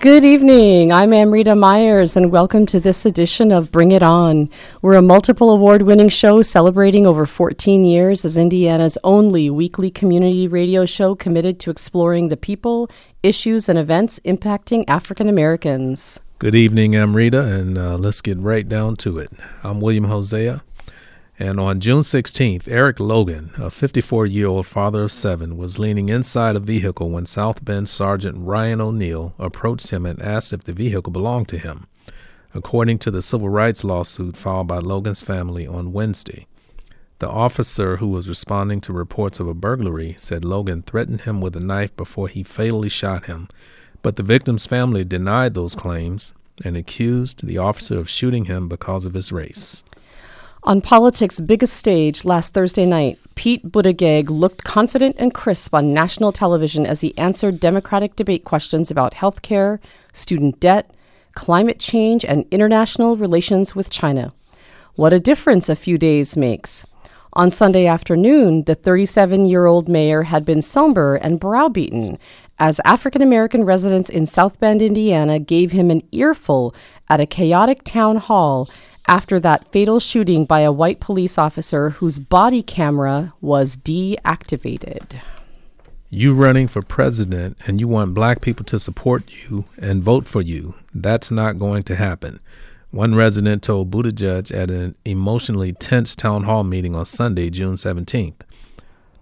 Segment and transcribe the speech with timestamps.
[0.00, 0.94] Good evening.
[0.94, 4.48] I'm Amrita Myers, and welcome to this edition of Bring It On.
[4.80, 10.48] We're a multiple award winning show celebrating over 14 years as Indiana's only weekly community
[10.48, 12.90] radio show committed to exploring the people,
[13.22, 16.18] issues, and events impacting African Americans.
[16.38, 19.30] Good evening, Amrita, and uh, let's get right down to it.
[19.62, 20.62] I'm William Hosea.
[21.40, 26.10] And on June 16th, Eric Logan, a 54 year old father of seven, was leaning
[26.10, 30.74] inside a vehicle when South Bend Sergeant Ryan O'Neill approached him and asked if the
[30.74, 31.86] vehicle belonged to him,
[32.52, 36.46] according to the civil rights lawsuit filed by Logan's family on Wednesday.
[37.20, 41.56] The officer who was responding to reports of a burglary said Logan threatened him with
[41.56, 43.48] a knife before he fatally shot him,
[44.02, 49.06] but the victim's family denied those claims and accused the officer of shooting him because
[49.06, 49.82] of his race.
[50.62, 56.32] On politics' biggest stage last Thursday night, Pete Buttigieg looked confident and crisp on national
[56.32, 59.80] television as he answered Democratic debate questions about health care,
[60.12, 60.90] student debt,
[61.34, 64.34] climate change, and international relations with China.
[64.96, 66.84] What a difference a few days makes.
[67.32, 72.18] On Sunday afternoon, the 37 year old mayor had been somber and browbeaten
[72.60, 76.74] as African American residents in South Bend, Indiana gave him an earful
[77.08, 78.68] at a chaotic town hall
[79.08, 85.20] after that fatal shooting by a white police officer whose body camera was deactivated.
[86.08, 90.42] You running for president and you want black people to support you and vote for
[90.42, 90.74] you.
[90.92, 92.40] That's not going to happen.
[92.90, 98.40] One resident told Buttigieg at an emotionally tense town hall meeting on Sunday, June 17th.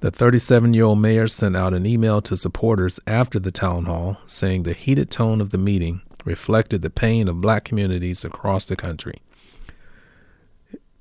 [0.01, 4.17] The 37 year old mayor sent out an email to supporters after the town hall
[4.25, 8.77] saying the heated tone of the meeting reflected the pain of black communities across the
[8.77, 9.21] country.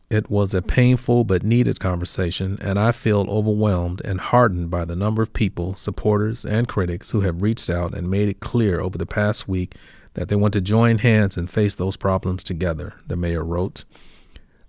[0.09, 4.95] It was a painful but needed conversation, and I feel overwhelmed and heartened by the
[4.95, 8.97] number of people, supporters, and critics who have reached out and made it clear over
[8.97, 9.75] the past week
[10.13, 13.83] that they want to join hands and face those problems together, the mayor wrote.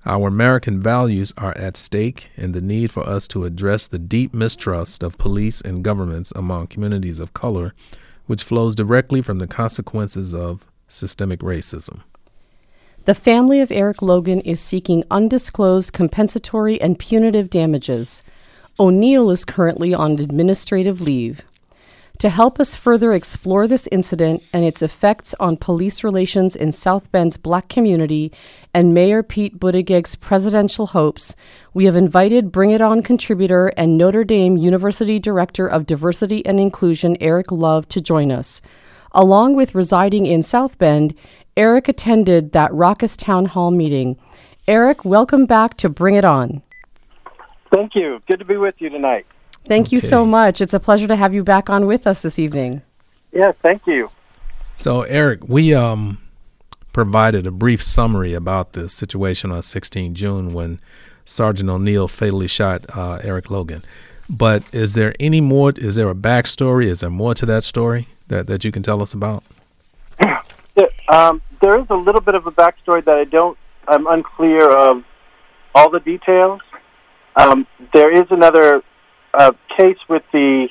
[0.05, 4.35] Our American values are at stake, and the need for us to address the deep
[4.35, 7.75] mistrust of police and governments among communities of color,
[8.27, 12.01] which flows directly from the consequences of systemic racism.
[13.09, 18.23] The family of Eric Logan is seeking undisclosed compensatory and punitive damages.
[18.79, 21.41] O'Neill is currently on administrative leave.
[22.19, 27.11] To help us further explore this incident and its effects on police relations in South
[27.11, 28.31] Bend's black community
[28.75, 31.35] and Mayor Pete Buttigieg's presidential hopes,
[31.73, 36.61] we have invited Bring It On contributor and Notre Dame University Director of Diversity and
[36.61, 38.61] Inclusion Eric Love to join us.
[39.13, 41.15] Along with residing in South Bend,
[41.59, 44.17] Eric attended that raucous town hall meeting.
[44.69, 46.63] Eric, welcome back to Bring It On.
[47.75, 48.23] Thank you.
[48.29, 49.27] Good to be with you tonight.
[49.67, 49.97] Thank okay.
[49.97, 50.61] you so much.
[50.61, 52.83] It's a pleasure to have you back on with us this evening.
[53.33, 54.09] Yes, thank you.
[54.77, 56.19] So, Eric, we um,
[56.93, 60.81] provided a brief summary about the situation on 16 June when
[61.25, 63.83] Sergeant O'Neill fatally shot uh, Eric Logan.
[64.31, 65.73] But is there any more?
[65.77, 66.85] Is there a backstory?
[66.85, 69.43] Is there more to that story that, that you can tell us about?
[71.09, 73.57] Um, there is a little bit of a backstory that I don't.
[73.87, 75.05] I'm unclear of
[75.75, 76.61] all the details.
[77.37, 78.83] Um, there is another
[79.33, 80.69] uh, case with the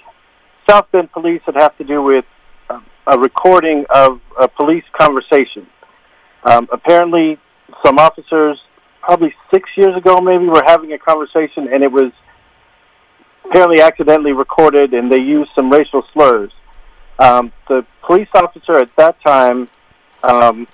[0.69, 2.25] South Bend police that have to do with
[2.69, 5.65] um, a recording of a police conversation.
[6.43, 7.39] Um, apparently,
[7.85, 8.59] some officers,
[9.01, 12.11] probably six years ago, maybe, were having a conversation, and it was
[13.45, 16.51] apparently accidentally recorded, and they used some racial slurs.
[17.17, 19.67] Um, the police officer at that time
[20.27, 20.67] um,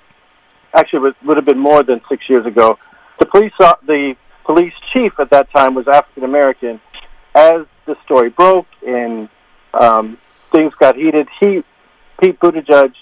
[0.74, 2.78] actually it would have been more than six years ago.
[3.20, 6.80] The police, uh, the police chief at that time was African American.
[7.34, 9.28] As the story broke and
[9.72, 10.18] um,
[10.52, 11.64] things got heated, he,
[12.20, 12.92] Pete Buttigieg,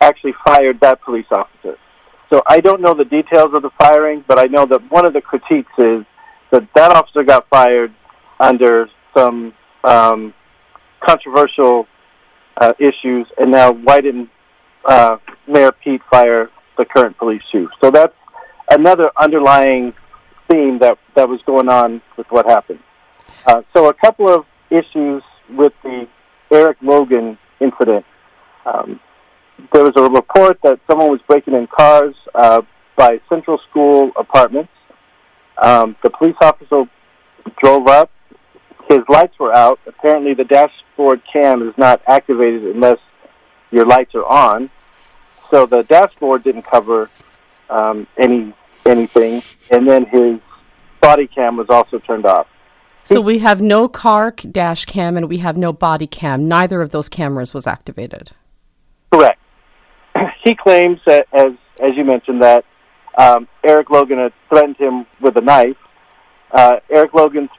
[0.00, 1.78] actually fired that police officer.
[2.32, 5.12] So I don't know the details of the firing, but I know that one of
[5.12, 6.04] the critiques is
[6.50, 7.92] that that officer got fired
[8.40, 9.52] under some
[9.84, 10.32] um,
[11.00, 11.86] controversial
[12.56, 14.30] uh, issues, and now why didn't
[14.84, 17.68] uh, Mayor Pete fire the current police chief.
[17.82, 18.14] So that's
[18.70, 19.92] another underlying
[20.50, 22.80] theme that, that was going on with what happened.
[23.46, 26.06] Uh, so a couple of issues with the
[26.52, 28.04] Eric Logan incident.
[28.66, 29.00] Um,
[29.72, 32.62] there was a report that someone was breaking in cars uh,
[32.96, 34.70] by Central School Apartments.
[35.62, 36.84] Um, the police officer
[37.62, 38.10] drove up.
[38.88, 39.78] His lights were out.
[39.86, 42.98] Apparently, the dashboard cam is not activated unless
[43.72, 44.70] your lights are on.
[45.50, 47.10] So the dashboard didn't cover
[47.68, 48.54] um, any
[48.86, 50.40] anything, and then his
[51.00, 52.46] body cam was also turned off.
[53.04, 56.46] So we have no car dash cam and we have no body cam.
[56.46, 58.30] Neither of those cameras was activated.
[59.10, 59.40] Correct.
[60.44, 61.52] he claims that, as
[61.82, 62.64] as you mentioned, that
[63.18, 65.76] um, Eric Logan had threatened him with a knife.
[66.52, 67.50] Uh, Eric Logan's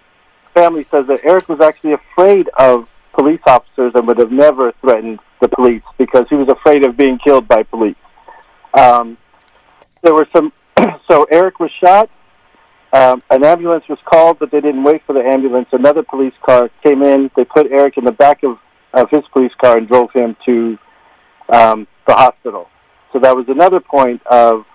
[0.54, 2.88] family says that Eric was actually afraid of
[3.18, 7.20] police officers and would have never threatened the police because he was afraid of being
[7.26, 7.96] killed by police.
[8.74, 9.18] Um,
[10.02, 10.52] there were some.
[11.10, 12.10] so Eric was shot.
[12.94, 15.68] Um, an ambulance was called, but they didn't wait for the ambulance.
[15.72, 17.32] Another police car came in.
[17.36, 18.58] They put Eric in the back of,
[18.94, 20.78] of his police car and drove him to
[21.50, 22.68] um, the hospital.
[23.12, 24.66] So that was another point of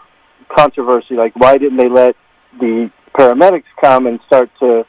[0.54, 1.14] controversy.
[1.14, 2.16] Like, why didn't they let
[2.58, 4.84] the paramedics come and start to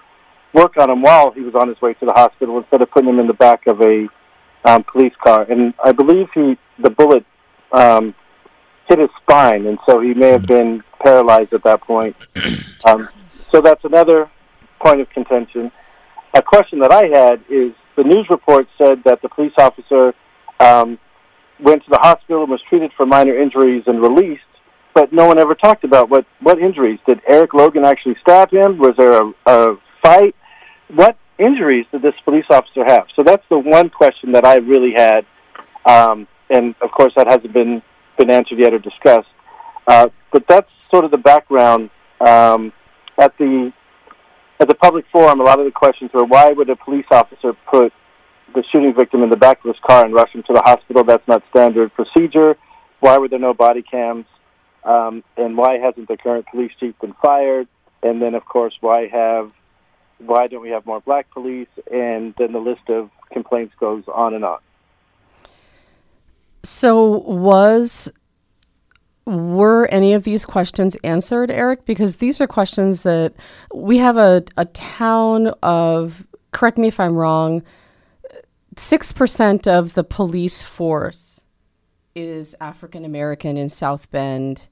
[0.54, 3.10] work on him while he was on his way to the hospital instead of putting
[3.10, 4.07] him in the back of a
[4.66, 5.44] um, police car?
[5.50, 7.25] And I believe he the bullet
[7.72, 8.16] um,
[8.88, 12.16] hit his spine, and so he may have been paralyzed at that point.
[12.86, 14.31] Um, so that's another
[14.81, 15.69] point of contention.
[16.34, 20.13] A question that I had is the news report said that the police officer
[20.62, 20.98] um,
[21.60, 24.42] went to the hospital and was treated for minor injuries and released,
[24.94, 27.00] but no one ever talked about what, what injuries.
[27.06, 28.78] Did Eric Logan actually stab him?
[28.78, 30.36] Was there a, a fight?
[30.94, 33.06] What injuries did this police officer have?
[33.15, 35.25] So that's the one question that I really had,
[35.86, 37.81] um, and of course that hasn't been
[38.18, 39.30] been answered yet or discussed.
[39.88, 41.89] Uh, but that's sort of the background.
[42.19, 42.74] Um,
[43.18, 43.71] at the
[44.59, 47.53] at the public forum, a lot of the questions were, why would a police officer
[47.71, 47.94] put
[48.53, 51.03] the shooting victim in the back of his car and rush him to the hospital?
[51.03, 52.57] That's not standard procedure.
[53.00, 54.25] Why were there no body cams?
[54.83, 57.68] Um, and why hasn't the current police chief been fired?
[58.03, 59.51] And then, of course, why have
[60.19, 61.68] why don't we have more black police?
[61.92, 64.60] And then the list of complaints goes on and on.
[66.63, 68.12] So was
[69.25, 71.86] were any of these questions answered, Eric?
[71.86, 73.33] Because these are questions that
[73.74, 77.62] we have a, a town of, correct me if I'm wrong,
[78.75, 81.42] 6% of the police force
[82.15, 84.68] is African American in South Bend.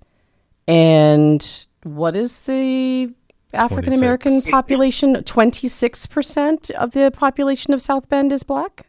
[0.67, 3.13] And what is the
[3.53, 5.15] African American population?
[5.15, 8.87] 26% of the population of South Bend is black?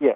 [0.00, 0.14] Yeah.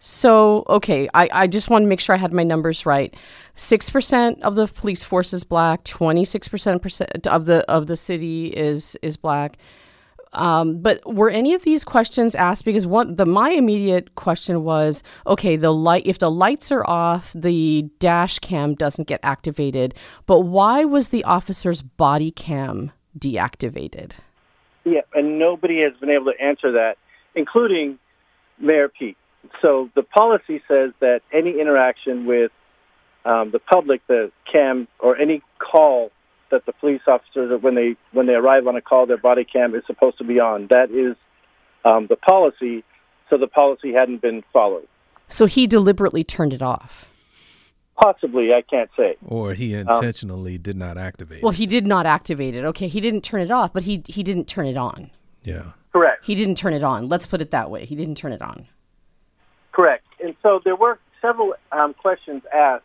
[0.00, 3.14] So, okay, I, I just want to make sure I had my numbers right.
[3.56, 9.16] 6% of the police force is black, 26% of the of the city is is
[9.16, 9.56] black.
[10.32, 12.64] Um, but were any of these questions asked?
[12.64, 17.32] Because one, the my immediate question was, okay, the light if the lights are off,
[17.34, 19.94] the dash cam doesn't get activated.
[20.26, 24.12] But why was the officer's body cam deactivated?
[24.84, 26.96] Yeah, and nobody has been able to answer that,
[27.34, 27.98] including
[28.58, 29.16] Mayor Pete
[29.62, 32.52] so the policy says that any interaction with
[33.24, 36.10] um, the public, the cam, or any call
[36.50, 39.74] that the police officers, when they when they arrive on a call, their body cam
[39.74, 40.68] is supposed to be on.
[40.70, 41.16] That is
[41.84, 42.84] um, the policy.
[43.28, 44.86] So the policy hadn't been followed.
[45.28, 47.08] So he deliberately turned it off.
[48.00, 49.16] Possibly, I can't say.
[49.24, 51.42] Or he um, intentionally um, did not activate.
[51.42, 52.64] Well, he did not activate it.
[52.64, 55.10] Okay, he didn't turn it off, but he he didn't turn it on.
[55.42, 55.72] Yeah.
[55.92, 56.24] Correct.
[56.24, 57.08] He didn't turn it on.
[57.08, 57.86] Let's put it that way.
[57.86, 58.68] He didn't turn it on.
[59.72, 60.06] Correct.
[60.22, 62.84] And so there were several um, questions asked,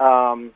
[0.00, 0.52] um,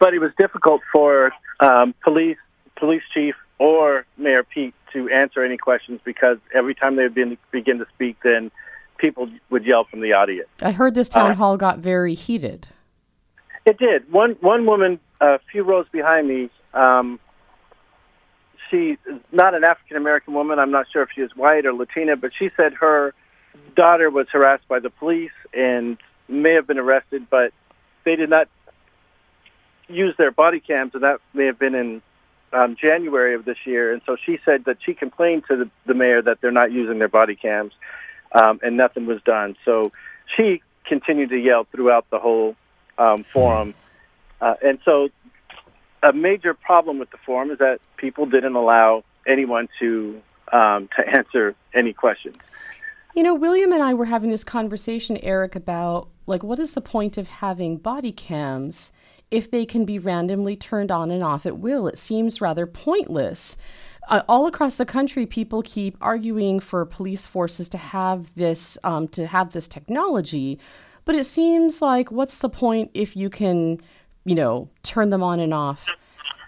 [0.00, 2.38] but it was difficult for um, police,
[2.74, 7.78] police chief, or Mayor Pete to answer any questions because every time they would begin
[7.78, 8.50] to speak, then
[8.98, 10.48] people would yell from the audience.
[10.60, 12.68] I heard this town uh, hall got very heated.
[13.66, 14.10] It did.
[14.10, 17.20] One one woman, a few rows behind me, um,
[18.70, 18.96] she
[19.30, 20.58] not an African American woman.
[20.58, 23.14] I'm not sure if she is white or Latina, but she said her
[23.76, 27.52] daughter was harassed by the police and may have been arrested, but
[28.04, 28.48] they did not
[29.90, 32.02] use their body cams, and that may have been in
[32.52, 33.92] um, January of this year.
[33.92, 36.98] And so she said that she complained to the, the mayor that they're not using
[36.98, 37.72] their body cams,
[38.32, 39.56] um, and nothing was done.
[39.64, 39.92] So
[40.36, 42.56] she continued to yell throughout the whole
[42.98, 43.74] um, forum.
[44.40, 45.08] Uh, and so
[46.02, 50.20] a major problem with the forum is that people didn't allow anyone to
[50.52, 52.36] um, to answer any questions.
[53.14, 56.80] You know, William and I were having this conversation, Eric, about like what is the
[56.80, 58.92] point of having body cams
[59.30, 61.86] if they can be randomly turned on and off at will?
[61.88, 63.56] It seems rather pointless.
[64.08, 69.08] uh, all across the country, people keep arguing for police forces to have this um,
[69.08, 70.58] to have this technology,
[71.04, 73.80] but it seems like what's the point if you can,
[74.24, 75.86] you know, turn them on and off?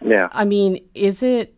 [0.01, 0.29] Yeah.
[0.33, 1.55] I mean, is it?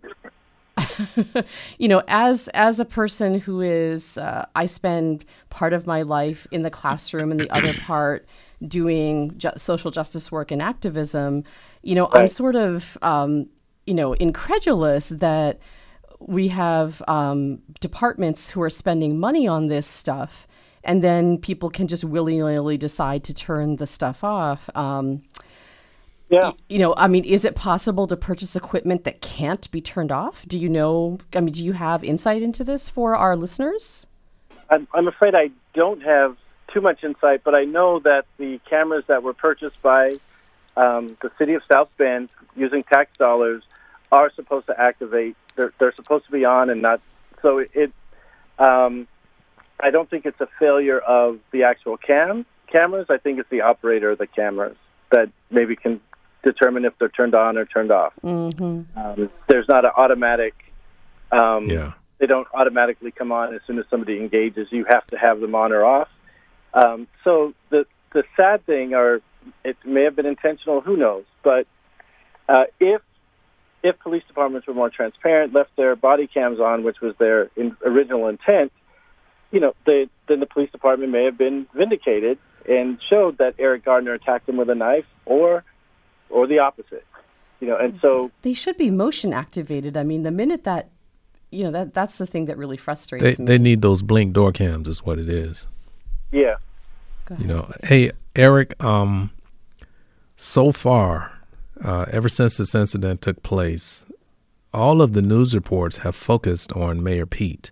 [1.79, 6.47] you know, as as a person who is, uh, I spend part of my life
[6.51, 8.27] in the classroom and the other part
[8.69, 11.45] doing ju- social justice work and activism.
[11.83, 13.49] You know, I'm sort of, um,
[13.87, 15.59] you know, incredulous that
[16.19, 20.47] we have um, departments who are spending money on this stuff,
[20.83, 24.71] and then people can just willy nilly decide to turn the stuff off.
[24.75, 25.23] Um,
[26.31, 26.53] Yeah.
[26.69, 30.47] you know, I mean, is it possible to purchase equipment that can't be turned off?
[30.49, 31.19] Do you know?
[31.35, 34.07] I mean, do you have insight into this for our listeners?
[34.71, 36.37] I'm, I'm afraid I don't have
[36.75, 40.13] too much insight, but I know that the cameras that were purchased by
[40.77, 43.63] um, the city of South Bend using tax dollars
[44.11, 45.37] are supposed to activate.
[45.55, 47.01] They're, they're supposed to be on and not.
[47.41, 47.93] So it.
[48.59, 49.07] Um,
[49.81, 53.07] I don't think it's a failure of the actual cam cameras.
[53.09, 54.77] I think it's the operator of the cameras
[55.11, 56.01] that maybe can
[56.43, 58.13] determine if they're turned on or turned off.
[58.23, 58.99] Mm-hmm.
[58.99, 60.55] Um, there's not an automatic.
[61.33, 61.93] Um, Yeah.
[62.19, 64.69] they don't automatically come on as soon as somebody engages.
[64.71, 66.09] You have to have them on or off.
[66.75, 69.21] Um, so the the sad thing, or
[69.65, 71.25] it may have been intentional, who knows?
[71.43, 71.67] But
[72.49, 73.01] uh, if
[73.83, 77.77] if police departments were more transparent, left their body cams on, which was their in,
[77.85, 78.73] original intent,
[79.53, 82.39] you know, they, then the police department may have been vindicated
[82.69, 85.65] and showed that Eric Gardner attacked him with a knife, or
[86.31, 87.05] or the opposite.
[87.61, 89.97] You know, and so They should be motion activated.
[89.97, 90.91] I mean, the minute that,
[91.51, 93.47] you know, that that's the thing that really frustrates They me.
[93.47, 95.67] they need those blink door cams is what it is.
[96.35, 96.57] Yeah,
[97.39, 99.31] You know, hey Eric, um,
[100.37, 101.39] so far,
[101.83, 104.05] uh, ever since this incident took place,
[104.73, 107.71] all of the news reports have focused on Mayor Pete.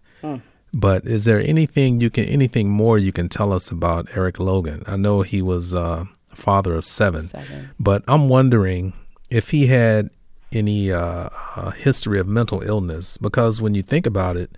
[0.75, 4.85] But is there anything you can, anything more you can tell us about Eric Logan?
[4.87, 7.71] I know he was uh, a father of seven, Seven.
[7.78, 8.95] but I'm wondering
[9.28, 10.09] if he had
[10.50, 13.19] any uh, uh, history of mental illness.
[13.19, 14.57] Because when you think about it,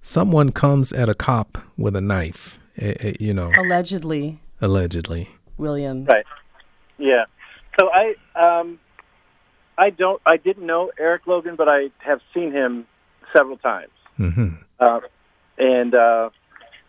[0.00, 5.28] someone comes at a cop with a knife, eh, eh, you know, Allegedly, allegedly.
[5.56, 6.04] William.
[6.04, 6.24] Right.
[6.98, 7.24] Yeah.
[7.78, 8.78] So I um
[9.76, 12.86] I don't I didn't know Eric Logan, but I have seen him
[13.36, 13.90] several times.
[14.18, 14.48] Mm-hmm.
[14.80, 15.00] Uh,
[15.58, 16.30] and uh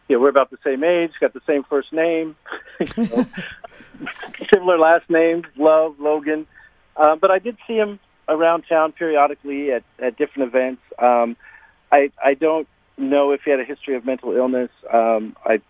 [0.08, 2.36] yeah, we're about the same age, got the same first name,
[4.54, 6.48] similar last names, Love, Logan.
[6.98, 10.82] Uh, but I did see him around town periodically at, at different events.
[10.98, 11.38] Um,
[11.92, 12.68] I I don't
[12.98, 14.70] know if he had a history of mental illness.
[14.92, 15.62] Um, I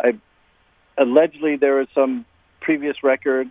[0.00, 0.18] I
[0.98, 2.24] allegedly there was some
[2.60, 3.50] previous record,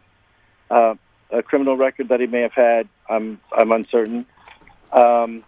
[0.70, 0.96] uh,
[1.32, 2.88] a criminal record that he may have had.
[3.10, 4.26] I'm I'm uncertain.
[4.92, 5.44] Um,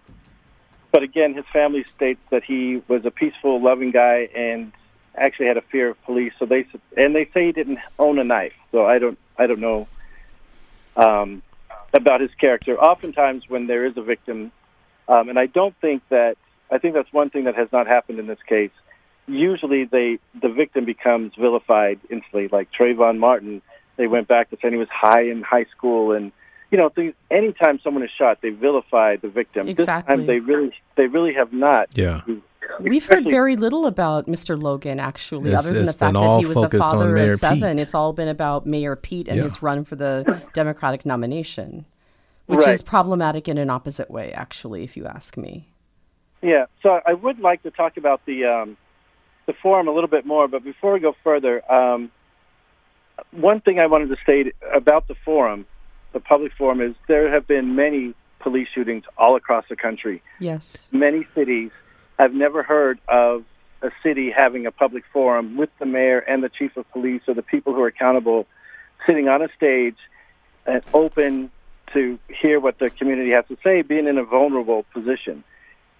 [0.92, 4.72] but again, his family states that he was a peaceful, loving guy and
[5.16, 6.34] actually had a fear of police.
[6.40, 8.54] So they and they say he didn't own a knife.
[8.72, 9.88] So I don't I don't know
[10.96, 11.42] um,
[11.94, 12.80] about his character.
[12.80, 14.52] Oftentimes, when there is a victim,
[15.08, 16.38] um, and I don't think that
[16.72, 18.72] I think that's one thing that has not happened in this case.
[19.28, 22.48] Usually, they the victim becomes vilified instantly.
[22.52, 23.62] Like Trayvon Martin,
[23.98, 26.32] they went back to saying he was high in high school, and
[26.72, 27.14] you know, things.
[27.30, 29.66] Anytime someone is shot, they vilify the victim.
[29.68, 30.16] This Exactly.
[30.16, 31.90] time, they really they really have not.
[31.96, 32.22] Yeah.
[32.82, 34.62] We've heard very little about Mr.
[34.62, 37.34] Logan, actually, It's- other than the fact that he was a focused on father Mayor
[37.34, 37.78] of seven.
[37.78, 37.82] Pete.
[37.82, 39.44] It's all been about Mayor Pete and Yeah.
[39.44, 41.86] his run for the Democratic nomination,
[42.48, 42.74] which Right.
[42.74, 45.70] is problematic in an opposite way, actually, if you ask me.
[46.42, 48.76] Yeah, so I would like to talk about the um,
[49.48, 52.12] the forum a little bit more, but before we go further, um,
[53.32, 55.66] one thing I wanted to state about the forum,
[56.14, 60.22] the public forum, is there have been many police shootings all across the country.
[60.40, 60.88] Yes.
[60.92, 61.72] Many cities
[62.20, 63.46] I've never heard of
[63.82, 67.34] a city having a public forum with the mayor and the chief of police or
[67.34, 68.48] the people who are accountable
[69.08, 69.98] sitting on a stage
[70.66, 71.52] and open
[71.94, 75.44] to hear what the community has to say, being in a vulnerable position.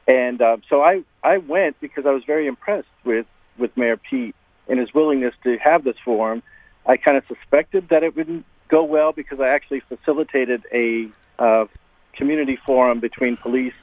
[0.08, 3.26] And uh, so I, I went because I was very impressed with,
[3.58, 4.36] with Mayor Pete
[4.68, 6.44] and his willingness to have this forum.
[6.86, 11.10] I kind of suspected that it wouldn't go well because I actually facilitated a
[11.40, 11.66] uh,
[12.14, 13.74] community forum between police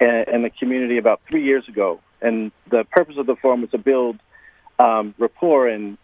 [0.00, 2.00] and, and the community about three years ago.
[2.20, 4.18] And the purpose of the forum was to build
[4.78, 5.98] um, rapport and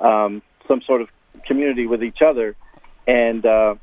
[0.00, 1.08] um, some sort of
[1.46, 2.56] community with each other.
[3.06, 3.76] And uh,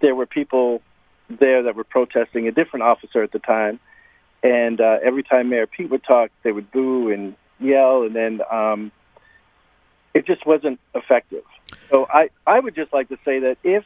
[0.00, 0.82] there were people
[1.28, 3.80] there that were protesting a different officer at the time.
[4.42, 8.40] And uh, every time Mayor Pete would talk, they would boo and yell, and then
[8.50, 8.92] um,
[10.14, 11.44] it just wasn't effective.
[11.90, 13.84] So I, I would just like to say that if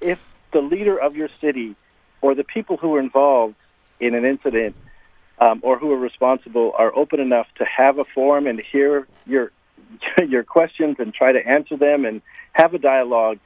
[0.00, 0.18] if
[0.52, 1.74] the leader of your city
[2.20, 3.56] or the people who were involved
[4.00, 4.76] in an incident
[5.38, 9.52] um, or who are responsible are open enough to have a forum and hear your
[10.26, 13.38] your questions and try to answer them and have a dialogue.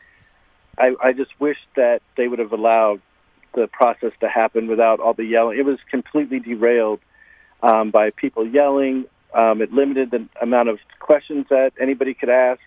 [0.79, 3.03] I, I just wish that they would have allowed
[3.55, 5.59] the process to happen without all the yelling.
[5.59, 7.01] It was completely derailed
[7.63, 9.05] um, by people yelling.
[9.35, 12.61] Um, it limited the amount of questions that anybody could ask.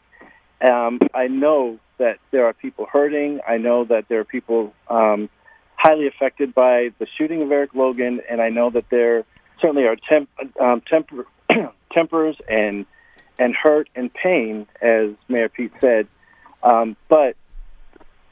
[0.61, 3.41] Um, I know that there are people hurting.
[3.47, 5.29] I know that there are people um,
[5.75, 9.25] highly affected by the shooting of Eric Logan, and I know that there
[9.59, 11.25] certainly are temp, um, temper,
[11.91, 12.85] tempers and
[13.39, 16.07] and hurt and pain, as Mayor Pete said.
[16.61, 17.35] Um, but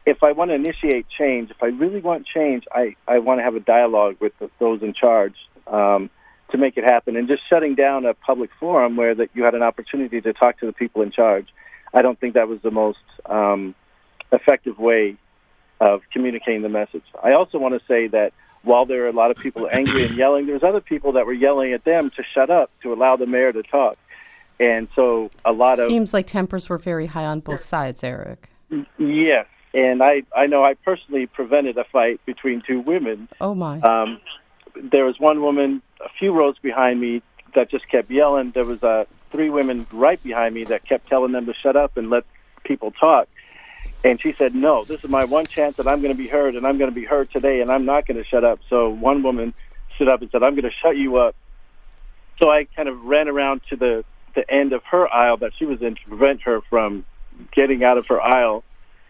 [0.05, 3.43] if I want to initiate change, if I really want change, I, I want to
[3.43, 5.35] have a dialogue with the, those in charge
[5.67, 6.09] um,
[6.51, 7.15] to make it happen.
[7.15, 10.59] And just shutting down a public forum where that you had an opportunity to talk
[10.59, 11.47] to the people in charge,
[11.93, 13.75] I don't think that was the most um,
[14.31, 15.17] effective way
[15.79, 17.03] of communicating the message.
[17.21, 20.15] I also want to say that while there are a lot of people angry and
[20.15, 23.25] yelling, there's other people that were yelling at them to shut up, to allow the
[23.25, 23.97] mayor to talk.
[24.59, 28.03] And so a lot Seems of seems like tempers were very high on both sides,
[28.03, 28.47] Eric.
[28.99, 33.27] yes, and I I know I personally prevented a fight between two women.
[33.41, 33.79] Oh my!
[33.79, 34.19] Um,
[34.75, 37.21] there was one woman a few rows behind me
[37.55, 38.51] that just kept yelling.
[38.53, 41.97] There was uh, three women right behind me that kept telling them to shut up
[41.97, 42.23] and let
[42.63, 43.27] people talk.
[44.03, 46.55] And she said, "No, this is my one chance that I'm going to be heard,
[46.55, 48.89] and I'm going to be heard today, and I'm not going to shut up." So
[48.89, 49.53] one woman
[49.95, 51.35] stood up and said, "I'm going to shut you up."
[52.41, 54.03] So I kind of ran around to the
[54.35, 57.05] the end of her aisle that she was in to prevent her from
[57.53, 58.63] getting out of her aisle.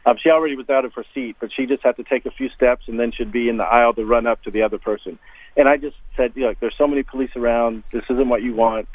[0.05, 2.31] Um, she already was out of her seat, but she just had to take a
[2.31, 4.79] few steps and then should be in the aisle to run up to the other
[4.79, 5.19] person.
[5.55, 7.83] And I just said, look, there's so many police around.
[7.91, 8.87] This isn't what you want.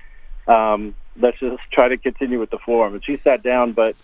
[0.48, 2.94] Um, let's just try to continue with the forum.
[2.94, 3.94] And she sat down, but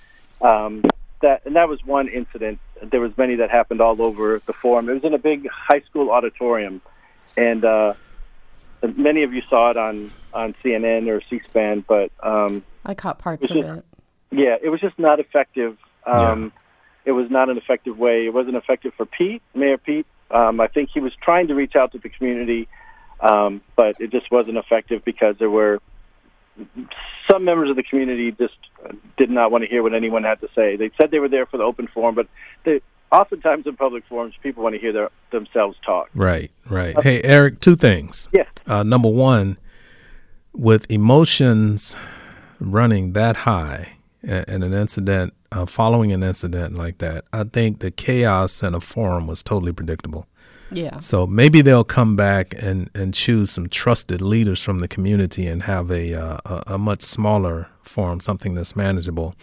[0.41, 0.83] um,
[1.23, 2.61] that and that was one incident.
[2.83, 4.89] There was many that happened all over the forum.
[4.89, 6.83] It was in a big high school auditorium,
[7.37, 7.95] and uh,
[8.97, 13.45] many of you saw it on on CNN or C-SPAN, but um, I caught parts
[13.45, 13.85] of just- it.
[14.31, 15.77] yeah, it was just not effective.
[16.05, 16.53] Um,
[17.05, 18.27] It was not an effective way.
[18.27, 20.07] It wasn't effective for Pete, Mayor Pete.
[20.31, 22.69] Um, I think he was trying to reach out to the community,
[23.21, 25.81] um, but it just wasn't effective because there were
[27.31, 28.55] some members of the community just
[29.17, 30.77] did not want to hear what anyone had to say.
[30.77, 32.29] They said they were there for the open forum, but
[32.65, 36.09] they, oftentimes in public forums, people want to hear their, themselves talk.
[36.15, 37.01] Right, right.
[37.03, 38.29] Hey, Eric, two things.
[38.33, 38.49] Yes.
[38.67, 39.59] Uh, number one,
[40.53, 41.97] with emotions
[42.61, 47.91] running that high and an incident, uh, following an incident like that, I think the
[47.91, 50.27] chaos in a forum was totally predictable.
[50.71, 51.01] Yeah.
[51.01, 55.63] So maybe they'll come back and, and choose some trusted leaders from the community and
[55.65, 59.35] have a, uh, a a much smaller forum, something that's manageable,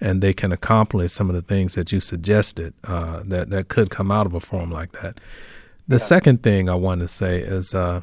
[0.00, 3.90] and they can accomplish some of the things that you suggested uh, that that could
[3.90, 5.20] come out of a forum like that.
[5.86, 8.00] The second thing I want to say is, uh,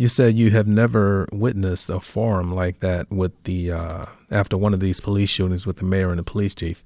[0.00, 4.72] you said you have never witnessed a forum like that with the uh, after one
[4.72, 6.82] of these police shootings with the mayor and the police chief.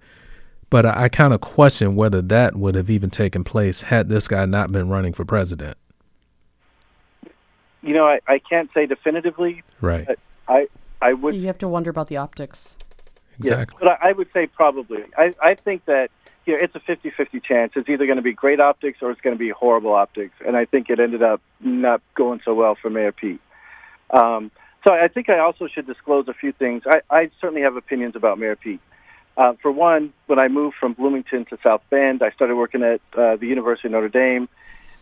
[0.68, 4.26] But I, I kind of question whether that would have even taken place had this
[4.26, 5.78] guy not been running for president.
[7.82, 9.62] You know, I, I can't say definitively.
[9.80, 10.08] Right.
[10.08, 10.66] But I
[11.00, 12.76] I would You have to wonder about the optics.
[13.38, 13.78] Exactly.
[13.80, 15.04] Yeah, but I, I would say probably.
[15.16, 16.10] I, I think that
[16.46, 17.72] you know, it's a 50-50 chance.
[17.76, 20.34] It's either going to be great optics or it's going to be horrible optics.
[20.46, 23.40] And I think it ended up not going so well for Mayor Pete.
[24.10, 24.50] Um,
[24.86, 26.82] so I think I also should disclose a few things.
[26.86, 28.80] I, I certainly have opinions about Mayor Pete.
[29.36, 33.00] Uh, for one, when I moved from Bloomington to South Bend, I started working at
[33.16, 34.48] uh, the University of Notre Dame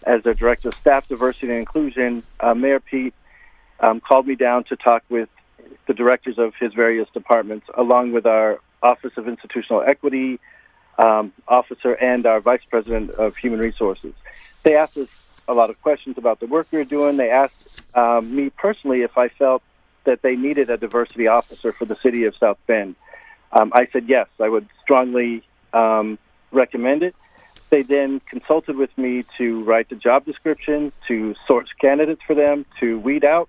[0.04, 2.22] as a director of staff diversity and inclusion.
[2.40, 3.14] Uh, Mayor Pete
[3.80, 5.28] um, called me down to talk with
[5.86, 10.40] the directors of his various departments, along with our Office of Institutional Equity
[10.98, 14.12] um, officer and our Vice President of Human Resources.
[14.62, 15.08] They asked us
[15.48, 17.16] a lot of questions about the work we were doing.
[17.16, 17.54] They asked
[17.94, 19.62] um, me personally if I felt
[20.04, 22.96] that they needed a diversity officer for the city of South Bend.
[23.52, 26.18] Um, I said yes, I would strongly um,
[26.50, 27.14] recommend it.
[27.70, 32.66] They then consulted with me to write the job description, to source candidates for them,
[32.80, 33.48] to weed out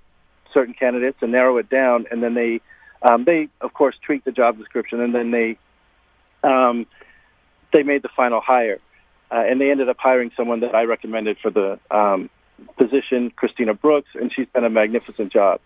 [0.54, 2.62] certain candidates and narrow it down, and then they,
[3.02, 5.58] um, they of course tweaked the job description, and then they,
[6.44, 6.86] um,
[7.74, 8.80] they made the final hire,
[9.32, 12.30] uh, and they ended up hiring someone that I recommended for the um,
[12.78, 15.60] position, Christina Brooks, and she's done a magnificent job.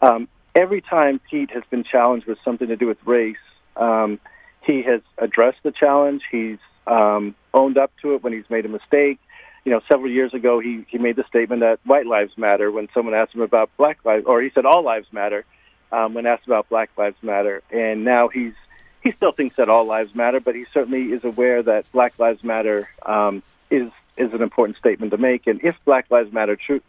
[0.00, 3.36] Um, every time Pete has been challenged with something to do with race,
[3.76, 4.18] um,
[4.62, 6.22] he has addressed the challenge.
[6.30, 9.18] He's um, owned up to it when he's made a mistake.
[9.64, 12.88] You know, several years ago, he, he made the statement that white lives matter when
[12.94, 15.44] someone asked him about black lives, or he said all lives matter
[15.92, 17.62] um, when asked about black lives matter.
[17.70, 18.54] And now he's
[19.02, 22.44] he still thinks that all lives matter, but he certainly is aware that Black Lives
[22.44, 25.46] Matter um, is is an important statement to make.
[25.46, 26.82] And if Black Lives Matter true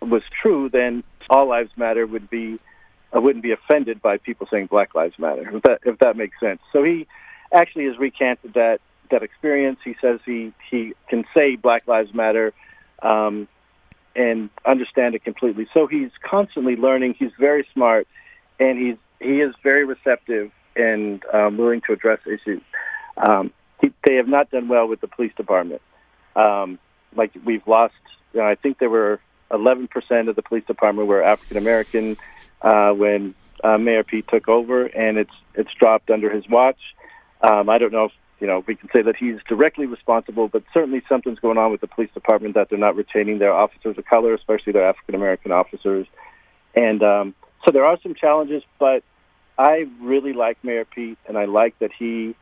[0.00, 2.58] was true, then all lives matter would be
[3.12, 6.38] I wouldn't be offended by people saying Black Lives Matter, if that if that makes
[6.40, 6.60] sense.
[6.72, 7.06] So he
[7.52, 9.78] actually has recanted that that experience.
[9.84, 12.52] He says he he can say Black Lives Matter
[13.02, 13.48] um,
[14.16, 15.68] and understand it completely.
[15.72, 17.14] So he's constantly learning.
[17.18, 18.08] He's very smart,
[18.58, 22.62] and he's he is very receptive and um, willing to address issues.
[23.16, 23.52] Um,
[24.04, 25.82] they have not done well with the police department.
[26.36, 26.78] Um,
[27.16, 27.94] like we've lost.
[28.32, 32.16] You know, I think there were 11% of the police department were African American
[32.62, 36.78] uh, when uh, Mayor Pete took over, and it's it's dropped under his watch.
[37.40, 40.64] Um, I don't know if you know we can say that he's directly responsible, but
[40.72, 44.04] certainly something's going on with the police department that they're not retaining their officers of
[44.06, 46.06] color, especially their African American officers.
[46.74, 47.34] And um,
[47.64, 49.04] so there are some challenges, but
[49.58, 52.34] I really like Mayor Pete, and I like that he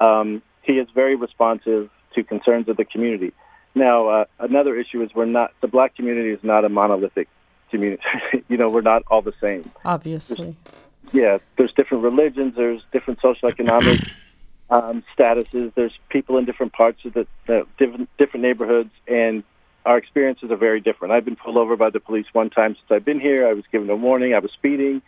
[0.00, 3.32] um, he is very responsive to concerns of the community.
[3.74, 7.28] Now, uh, another issue is we're not the black community is not a monolithic
[7.70, 8.02] community.
[8.48, 9.70] you know, we're not all the same.
[9.84, 10.56] Obviously.
[11.04, 12.54] There's, yeah, there's different religions.
[12.56, 14.10] There's different socioeconomic
[14.70, 15.72] um, statuses.
[15.74, 19.44] There's people in different parts of the, the different different neighborhoods, and
[19.86, 21.12] our experiences are very different.
[21.12, 23.46] I've been pulled over by the police one time since I've been here.
[23.46, 24.34] I was given a warning.
[24.34, 25.00] I was speeding.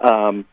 [0.00, 0.44] Um,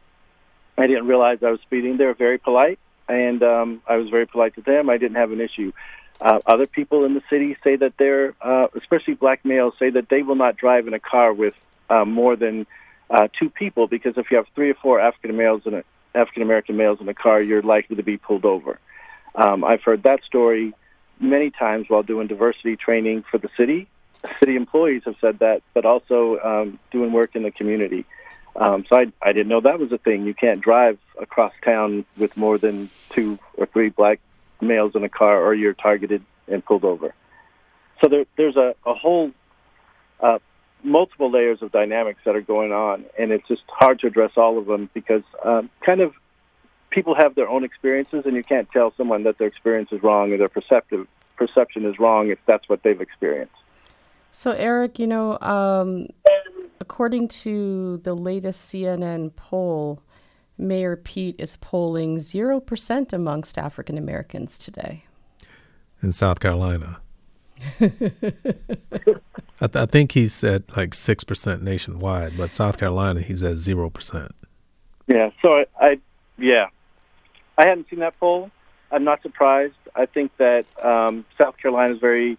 [0.78, 1.98] I didn't realize I was speeding.
[1.98, 4.90] They were very polite, and um, I was very polite to them.
[4.90, 5.72] I didn't have an issue.
[6.20, 10.10] Uh, other people in the city say that they're, uh, especially black males, say that
[10.10, 11.56] they will not drive in a car with
[11.90, 12.68] uh, more than
[13.10, 16.44] uh, two people because if you have three or four African males in a African
[16.44, 18.80] American males in a car, you're likely to be pulled over.
[19.34, 20.74] Um, I've heard that story
[21.20, 23.88] many times while doing diversity training for the city.
[24.40, 28.06] City employees have said that, but also um, doing work in the community.
[28.56, 30.26] Um, so I, I didn't know that was a thing.
[30.26, 34.20] You can't drive across town with more than two or three black
[34.60, 37.14] males in a car, or you're targeted and pulled over.
[38.02, 39.32] So there, there's a, a whole
[40.20, 40.40] uh,
[40.84, 44.58] multiple layers of dynamics that are going on, and it's just hard to address all
[44.58, 46.14] of them because um, kind of
[46.90, 50.32] people have their own experiences, and you can't tell someone that their experience is wrong
[50.32, 53.54] or their perceptive perception is wrong if that's what they've experienced.
[54.34, 56.08] So, Eric, you know, um,
[56.82, 60.02] according to the latest CNN poll,
[60.58, 65.06] Mayor Pete is polling 0% amongst African Americans today.
[66.02, 67.00] In South Carolina.
[67.80, 67.90] I,
[69.68, 74.30] th- I, think he's at like 6% nationwide, but South Carolina, he's at 0%.
[75.08, 76.00] Yeah, so I, I
[76.38, 76.68] yeah.
[77.58, 78.50] I hadn't seen that poll.
[78.92, 79.76] I'm not surprised.
[79.96, 82.38] I think that um, South Carolina is very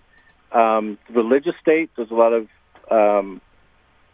[0.51, 1.91] um, religious state.
[1.97, 2.49] There's a lot of,
[2.91, 3.41] um,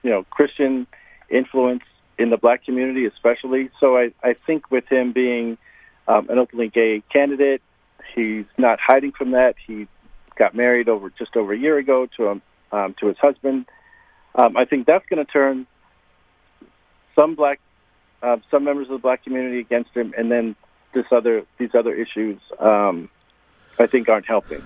[0.03, 0.87] you know, Christian
[1.29, 1.83] influence
[2.19, 3.71] in the black community, especially.
[3.81, 5.59] So I, I think with him being
[6.07, 7.63] um, an openly gay candidate,
[8.15, 9.57] he's not hiding from that.
[9.65, 9.87] He
[10.37, 13.67] got married over just over a year ago to um, um to his husband.
[14.35, 15.67] Um, I think that's going to turn
[17.15, 17.61] some black,
[18.23, 20.55] uh, some members of the black community against him, and then
[20.93, 23.09] this other these other issues, um,
[23.79, 24.63] I think, aren't helping.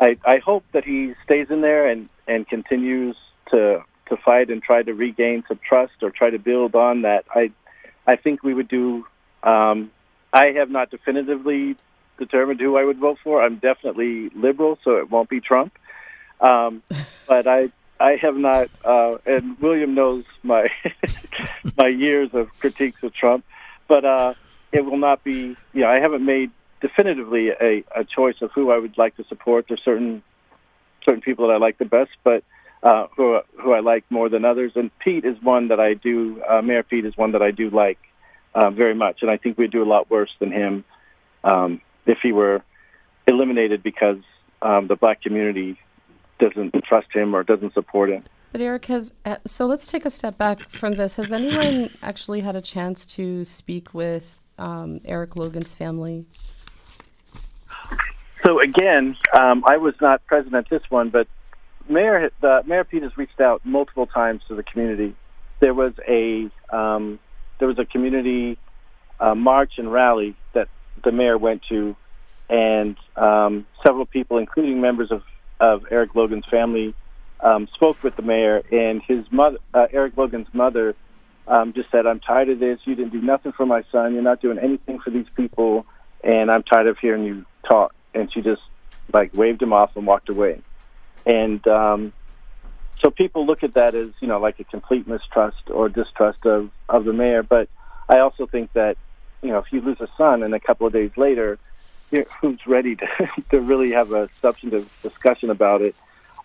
[0.00, 3.16] I, I hope that he stays in there and, and continues
[3.50, 7.24] to to fight and try to regain some trust or try to build on that,
[7.34, 7.50] I
[8.06, 9.06] I think we would do.
[9.42, 9.90] Um,
[10.32, 11.76] I have not definitively
[12.18, 13.42] determined who I would vote for.
[13.42, 15.72] I'm definitely liberal, so it won't be Trump.
[16.40, 16.82] Um,
[17.28, 20.68] but I I have not, uh, and William knows my
[21.76, 23.44] my years of critiques of Trump,
[23.88, 24.34] but uh,
[24.72, 25.56] it will not be.
[25.72, 29.24] You know, I haven't made definitively a, a choice of who I would like to
[29.24, 29.66] support.
[29.68, 30.22] There's certain
[31.04, 32.44] certain people that I like the best, but
[32.82, 34.72] uh, who who I like more than others.
[34.74, 36.42] And Pete is one that I do.
[36.48, 37.98] Uh, Mayor Pete is one that I do like
[38.54, 40.84] uh, very much, and I think we'd do a lot worse than him
[41.44, 42.62] um, if he were
[43.26, 44.18] eliminated because
[44.62, 45.78] um, the black community
[46.38, 48.22] doesn't trust him or doesn't support him.
[48.52, 51.16] But Eric has uh, so let's take a step back from this.
[51.16, 56.24] Has anyone actually had a chance to speak with um, Eric Logan's family?
[58.46, 61.26] So again, um, I was not present at this one, but
[61.88, 65.14] Mayor the Mayor Pete has reached out multiple times to the community.
[65.60, 67.18] There was a um,
[67.58, 68.58] there was a community
[69.18, 70.68] uh, march and rally that
[71.02, 71.96] the mayor went to,
[72.48, 75.22] and um, several people, including members of
[75.60, 76.94] of Eric Logan's family,
[77.40, 78.62] um, spoke with the mayor.
[78.70, 80.94] And his mother, uh, Eric Logan's mother,
[81.46, 82.80] um, just said, "I'm tired of this.
[82.84, 84.12] You didn't do nothing for my son.
[84.12, 85.86] You're not doing anything for these people,
[86.22, 88.62] and I'm tired of hearing you talk." And she just
[89.12, 90.60] like waved him off and walked away
[91.28, 92.12] and um,
[93.00, 96.70] so people look at that as you know like a complete mistrust or distrust of
[96.88, 97.42] of the mayor.
[97.42, 97.68] But
[98.08, 98.96] I also think that
[99.42, 101.58] you know if you lose a son and a couple of days later,
[102.10, 103.06] you know, who's ready to
[103.50, 105.94] to really have a substantive discussion about it,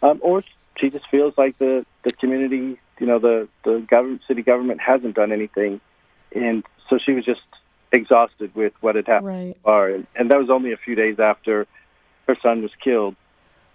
[0.03, 0.43] um, or
[0.77, 5.15] she just feels like the the community you know the the government city government hasn't
[5.15, 5.79] done anything,
[6.35, 7.41] and so she was just
[7.93, 9.93] exhausted with what had happened Right.
[9.93, 11.67] and, and that was only a few days after
[12.27, 13.15] her son was killed.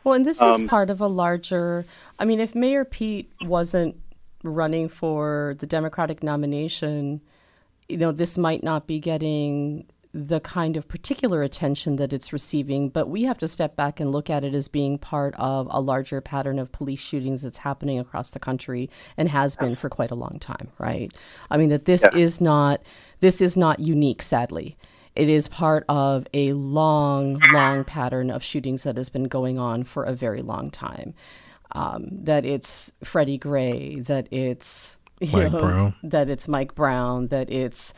[0.04, 1.84] Well, and this is Um, part of a larger.
[2.18, 3.96] I mean, if Mayor Pete wasn't
[4.44, 7.20] running for the Democratic nomination,
[7.88, 9.84] you know, this might not be getting
[10.14, 12.88] the kind of particular attention that it's receiving.
[12.88, 15.80] But we have to step back and look at it as being part of a
[15.80, 20.10] larger pattern of police shootings that's happening across the country and has been for quite
[20.10, 21.12] a long time, right?
[21.50, 22.18] I mean, that this Yeah.
[22.18, 22.80] is not
[23.20, 24.76] this is not unique, sadly.
[25.18, 29.82] It is part of a long, long pattern of shootings that has been going on
[29.84, 31.12] for a very long time.
[31.72, 35.94] Um, that it's Freddie Gray, that it's you Mike know, Brown.
[36.04, 37.92] that it's Mike Brown, that it's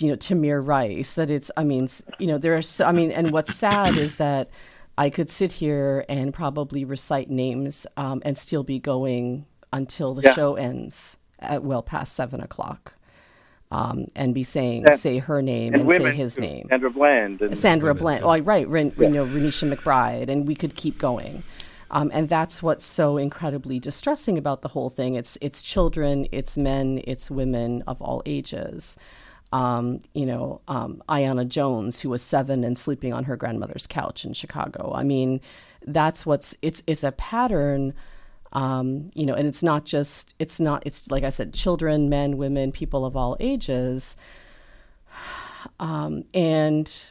[0.00, 1.86] you know Tamir Rice, that it's I mean
[2.18, 4.48] you know there are so I mean and what's sad is that
[4.96, 10.22] I could sit here and probably recite names um, and still be going until the
[10.22, 10.34] Yeah.
[10.34, 12.94] show ends at well past seven o'clock.
[13.74, 16.42] Um, and be saying And- say her name And, and, say his too.
[16.42, 16.66] name.
[16.70, 18.18] Sandra Bland, and Sandra Women, Bland.
[18.20, 18.24] too.
[18.26, 18.68] Oh, right.
[18.68, 21.42] Ren, You know, Renisha McBride, and we could keep going.
[21.90, 25.14] Um, and that's what's so incredibly distressing about the whole thing.
[25.16, 28.96] It's it's children, it's men, it's women of all ages.
[29.52, 34.24] Um, you know, um, Aiyana Jones, who was seven and sleeping on her grandmother's couch
[34.24, 34.92] in Chicago.
[34.94, 35.40] I mean,
[35.86, 37.92] that's what's it's it's a pattern.
[38.54, 42.36] Um, you know, and it's not just it's not it's like I said, children, men,
[42.36, 44.16] women, people of all ages.
[45.80, 47.10] Um, and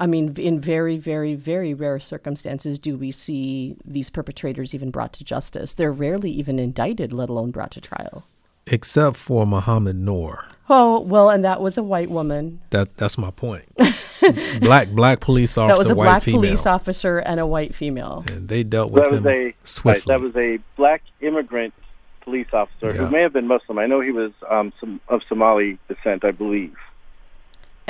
[0.00, 5.12] I mean, in very, very, very rare circumstances, do we see these perpetrators even brought
[5.14, 5.74] to justice.
[5.74, 8.24] They're rarely even indicted, let alone brought to trial.
[8.70, 10.46] Except for Mohamed Noor.
[10.72, 12.60] Oh well, and that was a white woman.
[12.70, 13.64] That that's my point.
[14.60, 17.74] black black police officer, That was a white black female, police officer and a white
[17.74, 18.24] female.
[18.30, 20.12] and they dealt with that was him a right, swiftly.
[20.14, 21.74] that was a black immigrant
[22.20, 23.06] police officer Yeah.
[23.06, 23.78] who may have been Muslim.
[23.80, 26.76] I know he was um, some, of Somali descent, I believe.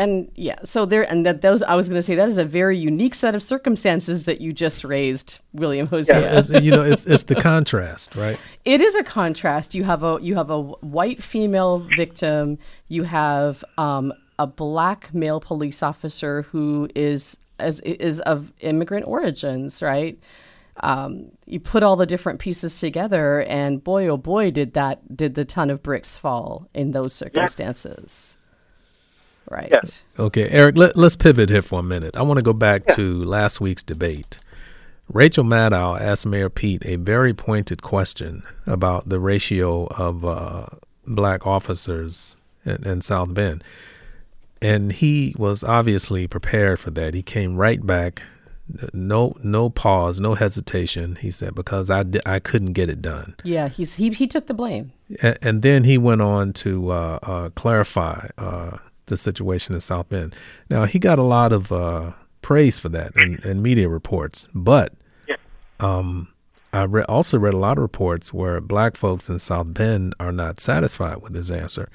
[0.00, 2.44] And yeah, so there, and that those I was going to say that is a
[2.44, 6.42] very unique set of circumstances that you just raised, William Hosea.
[6.48, 8.38] Yeah, you know, it's it's the contrast, right?
[8.64, 9.74] it is a contrast.
[9.74, 12.56] You have a you have a white female victim.
[12.88, 19.82] You have um, a black male police officer who is as is of immigrant origins,
[19.82, 20.18] right?
[20.82, 25.34] Um, you put all the different pieces together, and boy, oh boy, did that did
[25.34, 28.38] the ton of bricks fall in those circumstances,
[29.50, 29.68] right?
[29.70, 30.04] Yes.
[30.18, 32.16] Okay, Eric, let, let's pivot here for a minute.
[32.16, 34.40] I want to go back to last week's debate.
[35.12, 40.66] Rachel Maddow asked Mayor Pete a very pointed question about the ratio of uh,
[41.06, 43.64] black officers in, in South Bend.
[44.62, 47.14] And he was obviously prepared for that.
[47.14, 48.22] He came right back,
[48.92, 51.16] no no pause, no hesitation.
[51.16, 53.34] He said, because I, di- I couldn't get it done.
[53.42, 54.92] Yeah, he's he he took the blame.
[55.22, 58.76] And, and then he went on to uh, uh, clarify uh,
[59.10, 60.34] the situation in South Bend.
[60.70, 64.94] Now he got a lot of uh, praise for that and media reports, but
[65.80, 66.28] um,
[66.72, 70.32] I re- also read a lot of reports where black folks in South Bend are
[70.32, 71.88] not satisfied with his answer.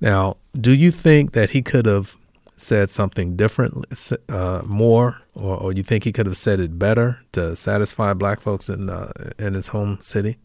[0.00, 2.16] Now, do you think that he could have
[2.56, 3.86] said something different,
[4.28, 8.40] uh, more, or, or you think he could have said it better to satisfy black
[8.40, 10.36] folks in uh, in his home city?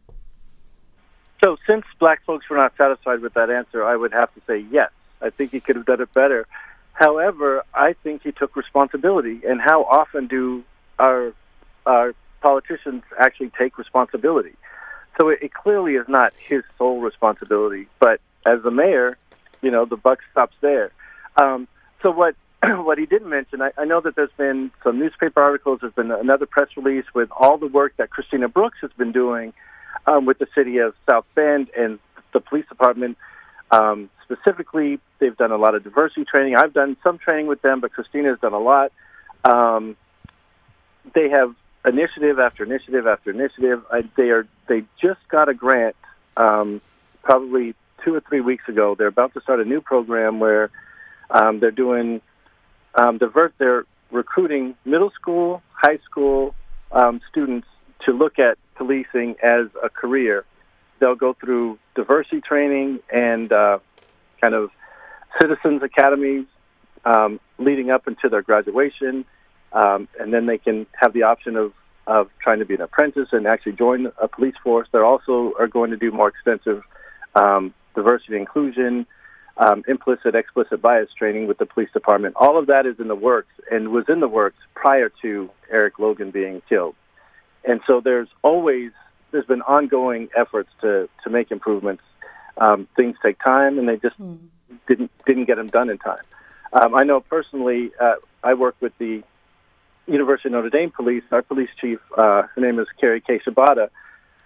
[1.43, 4.65] So, since black folks were not satisfied with that answer, I would have to say
[4.71, 4.91] yes.
[5.25, 6.47] I think he could have done it better.
[6.93, 9.41] However, I think he took responsibility.
[9.47, 10.63] And how often do
[10.99, 11.33] our
[11.85, 14.53] our politicians actually take responsibility?
[15.19, 17.88] So it, it clearly is not his sole responsibility.
[17.99, 19.17] But as the mayor,
[19.61, 20.91] you know, the buck stops there.
[21.41, 21.67] Um,
[22.01, 25.79] so what what he didn't mention, I, I know that there's been some newspaper articles,
[25.81, 29.53] there's been another press release with all the work that Christina Brooks has been doing
[30.07, 31.99] um, with the city of South Bend and
[32.33, 33.17] the police department.
[33.71, 36.56] Um, specifically, they've done a lot of diversity training.
[36.56, 38.91] I've done some training with them, but Christina has done a lot.
[39.43, 39.95] Um,
[41.13, 41.54] they have
[41.86, 43.84] initiative after initiative after initiative.
[43.91, 45.95] I, they are they just got a grant
[46.38, 46.82] um,
[47.23, 48.95] probably two or three weeks ago.
[48.97, 50.69] They're about to start a new program where
[51.30, 52.21] um, they're doing
[52.95, 53.54] um, divert.
[53.58, 56.56] They're recruiting middle school, high school
[56.91, 57.67] um, students
[58.06, 60.45] to look at policing as a career.
[60.99, 63.79] They'll go through diversity training and uh,
[64.41, 64.69] kind of
[65.41, 66.45] citizens academies
[67.03, 69.25] um, leading up into their graduation,
[69.73, 71.73] um, and then they can have the option of
[72.08, 74.88] of trying to be an apprentice and actually join a police force.
[74.91, 76.84] They also are going to do more extensive
[77.34, 79.08] um, diversity inclusion,
[79.58, 82.36] um, implicit, explicit bias training with the police department.
[82.38, 85.97] All of that is in the works and was in the works prior to Eric
[85.97, 86.95] Logan being killed.
[87.63, 88.91] And so there's always
[89.36, 92.04] there's been ongoing efforts to to make improvements.
[92.58, 94.39] Um, things take time, and they just mm.
[94.88, 96.24] didn't didn't get them done in time.
[96.71, 99.24] Um, I know personally, uh, I work with the
[100.08, 101.24] University of Notre Dame Police.
[101.32, 103.89] Our police chief, uh, her name is Keri Kei Shibata.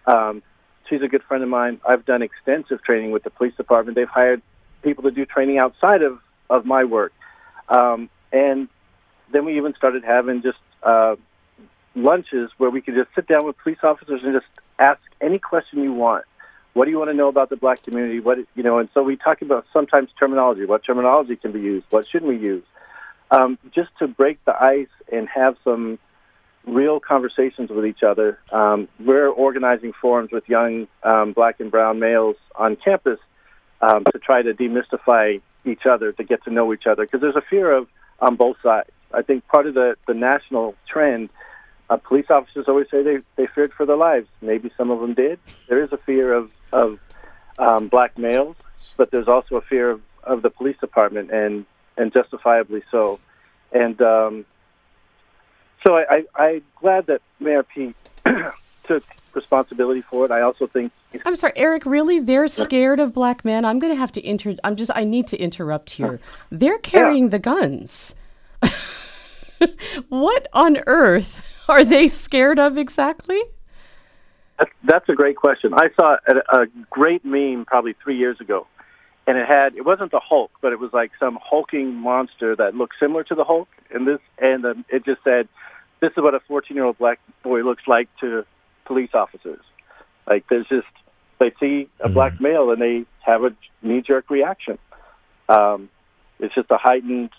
[0.07, 0.41] Um,
[0.89, 1.79] she's a good friend of mine.
[1.87, 3.95] I've done extensive training with the police department.
[3.95, 4.41] They've hired
[4.81, 6.17] people to do training outside of
[6.49, 7.13] of my work,
[7.69, 8.67] um, and
[9.31, 11.15] then we even started having just uh,
[11.93, 14.47] lunches where we could just sit down with police officers and just
[14.79, 16.25] ask any question you want.
[16.73, 18.19] What do you want to know about the black community?
[18.19, 20.65] What you know, and so we talk about sometimes terminology.
[20.65, 21.85] What terminology can be used?
[21.89, 22.63] What shouldn't we use?
[23.31, 25.99] Um, just to break the ice and have some
[26.65, 28.39] real conversations with each other.
[28.51, 33.19] Um, we're organizing forums with young um, black and brown males on campus
[33.81, 37.35] um, to try to demystify each other, to get to know each other, because there's
[37.35, 37.87] a fear of
[38.19, 38.89] on both sides.
[39.13, 41.29] I think part of the, the national trend,
[41.89, 44.27] uh, police officers always say they, they feared for their lives.
[44.41, 45.39] Maybe some of them did.
[45.67, 46.99] There is a fear of, of
[47.57, 48.55] um, black males,
[48.97, 51.65] but there's also a fear of, of the police department, and,
[51.97, 53.19] and justifiably so.
[53.71, 54.45] And um,
[55.85, 57.95] so I, I, I'm glad that Mayor Pete
[58.83, 60.31] took responsibility for it.
[60.31, 60.91] I also think.
[61.25, 61.85] I'm sorry, Eric.
[61.85, 63.65] Really, they're scared of black men.
[63.65, 64.55] I'm going to have to inter.
[64.63, 64.91] I'm just.
[64.93, 66.19] I need to interrupt here.
[66.51, 67.29] They're carrying yeah.
[67.31, 68.15] the guns.
[70.09, 71.41] what on earth
[71.73, 73.41] are they scared of exactly?
[74.57, 75.73] That's, that's a great question.
[75.73, 78.67] I saw a, a great meme probably three years ago,
[79.27, 82.75] and it had it wasn't the Hulk, but it was like some hulking monster that
[82.75, 85.47] looked similar to the Hulk, and this and um, it just said,
[86.01, 88.45] "This is what a 14 year old black boy looks like to
[88.89, 89.61] police officers.
[90.27, 90.87] Like there's just
[91.39, 92.13] they see a mm-hmm.
[92.13, 93.51] black male and they have a
[93.81, 94.77] knee jerk reaction.
[95.47, 95.89] Um,
[96.39, 97.29] it's just a heightened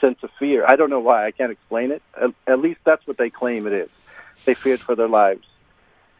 [0.00, 0.64] sense of fear.
[0.66, 1.26] I don't know why.
[1.26, 2.02] I can't explain it.
[2.20, 3.88] At, at least that's what they claim it is.
[4.44, 5.46] They feared for their lives.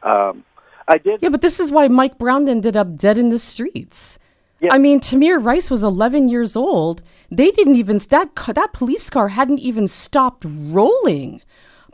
[0.02, 0.44] Um,
[0.88, 1.20] I did.
[1.22, 4.18] Yeah, but this is why Mike Brown ended up dead in the streets.
[4.60, 4.72] Yeah.
[4.72, 7.02] I mean, Tamir Rice was 11 years old.
[7.30, 11.40] They didn't even that that police car hadn't even stopped rolling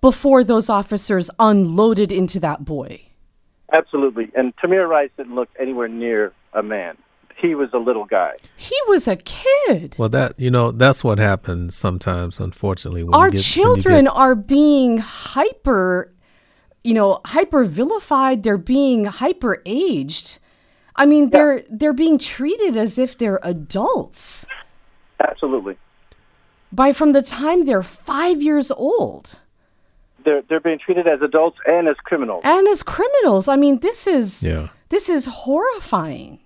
[0.00, 3.02] before those officers unloaded into that boy.
[3.72, 4.30] Absolutely.
[4.34, 6.96] And Tamir Rice didn't look anywhere near a man.
[7.36, 8.32] He was a little guy.
[8.56, 9.94] He was a kid.
[9.98, 12.40] Well, that you know, that's what happens sometimes.
[12.40, 14.14] Unfortunately, our get, children get...
[14.14, 16.12] are being hyper,
[16.82, 18.42] you know, hyper vilified.
[18.42, 20.38] They're being hyper aged.
[20.96, 21.30] I mean, yeah.
[21.30, 24.46] they're they're being treated as if they're adults.
[25.20, 25.76] Absolutely.
[26.72, 29.38] By from the time they're five years old
[30.26, 32.42] they're they're being treated as adults and as criminals.
[32.44, 33.48] And as criminals.
[33.48, 34.68] I mean, this is yeah.
[34.90, 36.40] this is horrifying.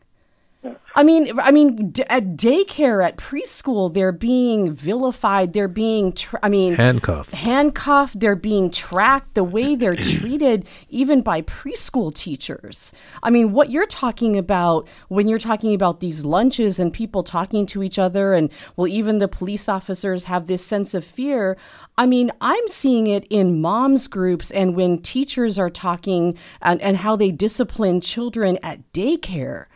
[0.94, 5.54] I mean, I mean, d- at daycare, at preschool, they're being vilified.
[5.54, 7.32] They're being, tra- I mean, handcuffed.
[7.32, 8.20] Handcuffed.
[8.20, 9.34] They're being tracked.
[9.34, 12.92] The way they're treated, even by preschool teachers.
[13.22, 17.64] I mean, what you're talking about when you're talking about these lunches and people talking
[17.66, 21.56] to each other, and well, even the police officers have this sense of fear.
[21.96, 26.98] I mean, I'm seeing it in moms groups and when teachers are talking and, and
[26.98, 29.66] how they discipline children at daycare.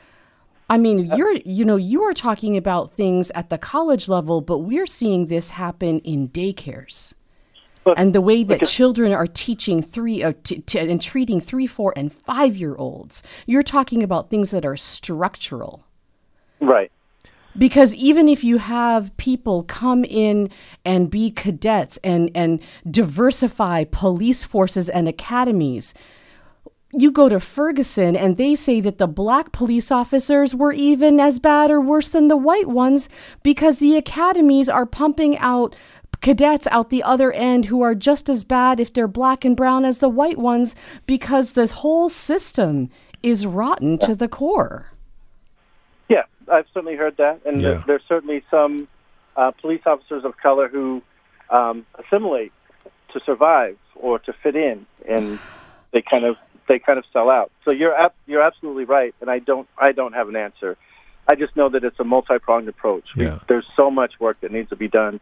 [0.69, 4.59] I mean, you're you know you are talking about things at the college level, but
[4.59, 7.15] we're seeing this happen in daycares.
[7.85, 11.39] But, and the way that because, children are teaching three uh, t- t- and treating
[11.41, 15.85] three, four, and five year olds, you're talking about things that are structural.
[16.61, 16.91] Right.
[17.57, 20.51] Because even if you have people come in
[20.85, 25.95] and be cadets and, and diversify police forces and academies,
[26.97, 31.39] you go to Ferguson and they say that the black police officers were even as
[31.39, 33.09] bad or worse than the white ones
[33.43, 35.75] because the academies are pumping out
[36.21, 39.85] cadets out the other end who are just as bad if they're black and brown
[39.85, 40.75] as the white ones
[41.07, 42.89] because the whole system
[43.23, 44.91] is rotten to the core.
[46.09, 47.41] Yeah, I've certainly heard that.
[47.45, 47.83] And yeah.
[47.87, 48.89] there's certainly some
[49.37, 51.03] uh, police officers of color who
[51.51, 52.53] um, assimilate
[53.13, 54.87] to survive or to fit in.
[55.09, 55.39] And
[55.93, 56.37] they kind of
[56.67, 57.51] they kind of sell out.
[57.67, 60.77] So you're ab- you're absolutely right, and I don't I don't have an answer.
[61.27, 63.05] I just know that it's a multi pronged approach.
[63.17, 63.39] Yeah.
[63.49, 65.21] There's so much work that needs to be done,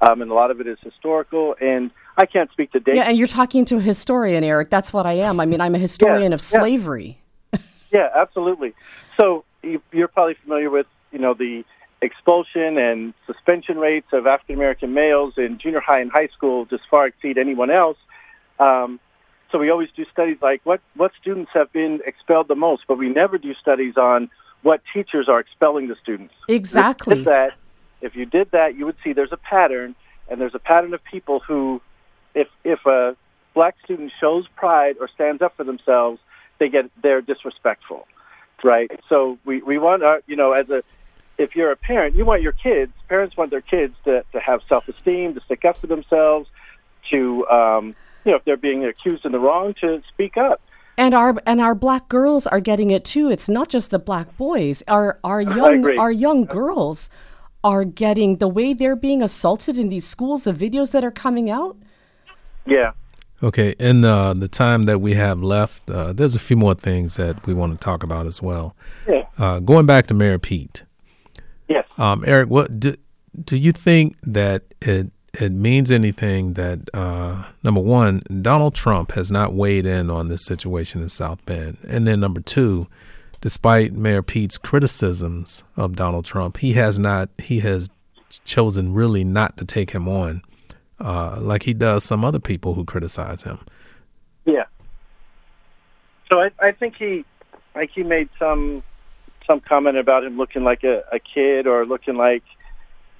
[0.00, 1.54] um, and a lot of it is historical.
[1.60, 2.96] And I can't speak to date.
[2.96, 4.70] Yeah, and you're talking to a historian, Eric.
[4.70, 5.40] That's what I am.
[5.40, 7.18] I mean, I'm a historian yeah, of slavery.
[7.52, 7.58] Yeah.
[7.92, 8.74] yeah, absolutely.
[9.20, 11.64] So you, you're probably familiar with you know the
[12.00, 16.82] expulsion and suspension rates of African American males in junior high and high school just
[16.90, 17.98] far exceed anyone else.
[18.58, 19.00] Um,
[19.52, 22.96] so we always do studies like what, what students have been expelled the most, but
[22.96, 24.30] we never do studies on
[24.62, 26.34] what teachers are expelling the students.
[26.48, 27.18] Exactly.
[27.18, 27.52] If, that,
[28.00, 29.94] if you did that, you would see there's a pattern,
[30.28, 31.82] and there's a pattern of people who,
[32.34, 33.14] if if a
[33.52, 36.18] black student shows pride or stands up for themselves,
[36.58, 38.06] they get they're disrespectful,
[38.64, 38.90] right?
[39.08, 40.82] So we we want our you know as a
[41.36, 42.92] if you're a parent, you want your kids.
[43.08, 46.48] Parents want their kids to to have self esteem, to stick up for themselves,
[47.10, 47.94] to um,
[48.24, 50.60] you know if they're being accused in the wrong, to speak up.
[50.98, 53.30] And our and our black girls are getting it too.
[53.30, 54.82] It's not just the black boys.
[54.88, 57.08] Our our young our young girls
[57.64, 60.44] are getting the way they're being assaulted in these schools.
[60.44, 61.76] The videos that are coming out.
[62.66, 62.92] Yeah.
[63.42, 67.16] Okay, in uh, the time that we have left, uh, there's a few more things
[67.16, 68.76] that we want to talk about as well.
[69.08, 69.24] Yeah.
[69.36, 70.84] Uh, going back to Mayor Pete.
[71.68, 71.84] Yes.
[71.98, 72.94] Um, Eric, what do
[73.44, 75.10] do you think that it
[75.40, 80.44] it means anything that uh, number one, Donald Trump has not weighed in on this
[80.44, 82.86] situation in South Bend, and then number two,
[83.40, 87.88] despite Mayor Pete's criticisms of Donald Trump, he has not he has
[88.44, 90.42] chosen really not to take him on
[91.02, 93.58] uh, like he does some other people who criticize him.
[94.44, 94.64] Yeah.
[96.30, 97.24] So I, I think he,
[97.74, 98.82] like he made some
[99.46, 102.44] some comment about him looking like a, a kid or looking like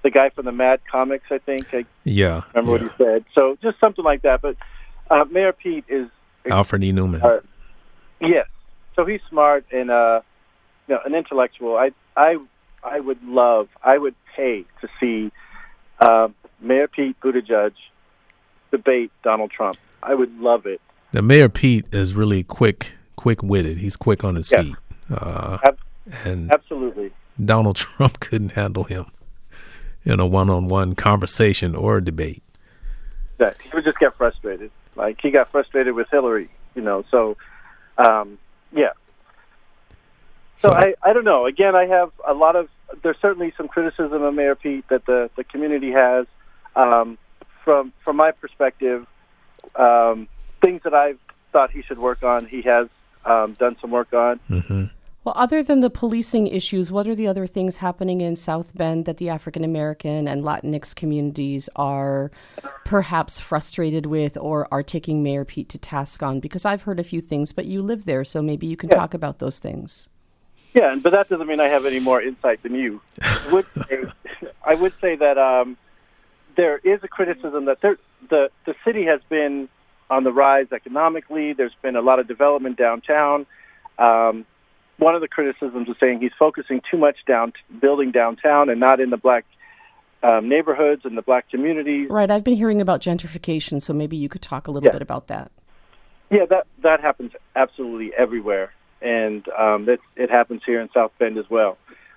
[0.02, 1.24] the guy from the Mad Comics.
[1.30, 1.72] I think.
[1.72, 2.42] I yeah.
[2.54, 2.82] Remember yeah.
[2.82, 3.24] what he said.
[3.36, 4.42] So just something like that.
[4.42, 4.56] But
[5.10, 6.08] uh, Mayor Pete is
[6.50, 6.92] Alfred E.
[6.92, 7.22] Neuman.
[7.22, 7.40] Uh,
[8.20, 8.46] yes.
[8.94, 10.20] So he's smart and uh,
[10.88, 11.76] you know, an intellectual.
[11.76, 12.36] I I
[12.82, 13.68] I would love.
[13.82, 15.30] I would pay to see.
[16.00, 16.28] Uh,
[16.60, 17.72] Mayor Pete Buttigieg
[18.70, 19.76] debate Donald Trump.
[20.02, 20.80] I would love it.
[21.12, 23.78] Now, Mayor Pete is really quick, quick witted.
[23.78, 24.74] He's quick on his feet.
[25.10, 25.78] Uh, Ab-
[26.24, 27.12] and absolutely,
[27.44, 29.06] Donald Trump couldn't handle him
[30.04, 32.42] in a one-on-one conversation or a debate.
[33.38, 34.70] That he would just get frustrated.
[34.96, 37.04] Like he got frustrated with Hillary, you know.
[37.10, 37.36] So,
[37.98, 38.38] um,
[38.72, 38.92] yeah.
[40.56, 41.46] So, so I, I don't know.
[41.46, 42.68] Again, I have a lot of.
[43.02, 46.26] There's certainly some criticism of Mayor Pete that the the community has.
[46.76, 47.18] Um,
[47.64, 49.06] from from my perspective,
[49.76, 50.28] um,
[50.60, 51.18] things that I've
[51.52, 52.88] thought he should work on, he has
[53.24, 54.40] um, done some work on.
[54.50, 54.84] Mm-hmm.
[55.24, 59.04] Well, other than the policing issues, what are the other things happening in South Bend
[59.04, 62.32] that the African American and Latinx communities are
[62.84, 66.40] perhaps frustrated with or are taking Mayor Pete to task on?
[66.40, 68.96] Because I've heard a few things, but you live there, so maybe you can yeah.
[68.96, 70.08] talk about those things.
[70.74, 73.00] Yeah, but that doesn't mean I have any more insight than you.
[73.22, 74.04] I would say,
[74.64, 75.76] I would say that um,
[76.56, 77.96] there is a criticism that there,
[78.28, 79.68] the the city has been
[80.10, 81.52] on the rise economically.
[81.52, 83.46] There's been a lot of development downtown.
[83.98, 84.46] Um,
[85.02, 89.00] one of the criticisms is saying he's focusing too much down building downtown and not
[89.00, 89.44] in the black
[90.22, 92.08] um, neighborhoods and the black communities.
[92.08, 92.30] Right.
[92.30, 94.92] I've been hearing about gentrification, so maybe you could talk a little yeah.
[94.92, 95.50] bit about that.
[96.30, 98.72] Yeah, that that happens absolutely everywhere,
[99.02, 101.76] and um, it, it happens here in South Bend as well.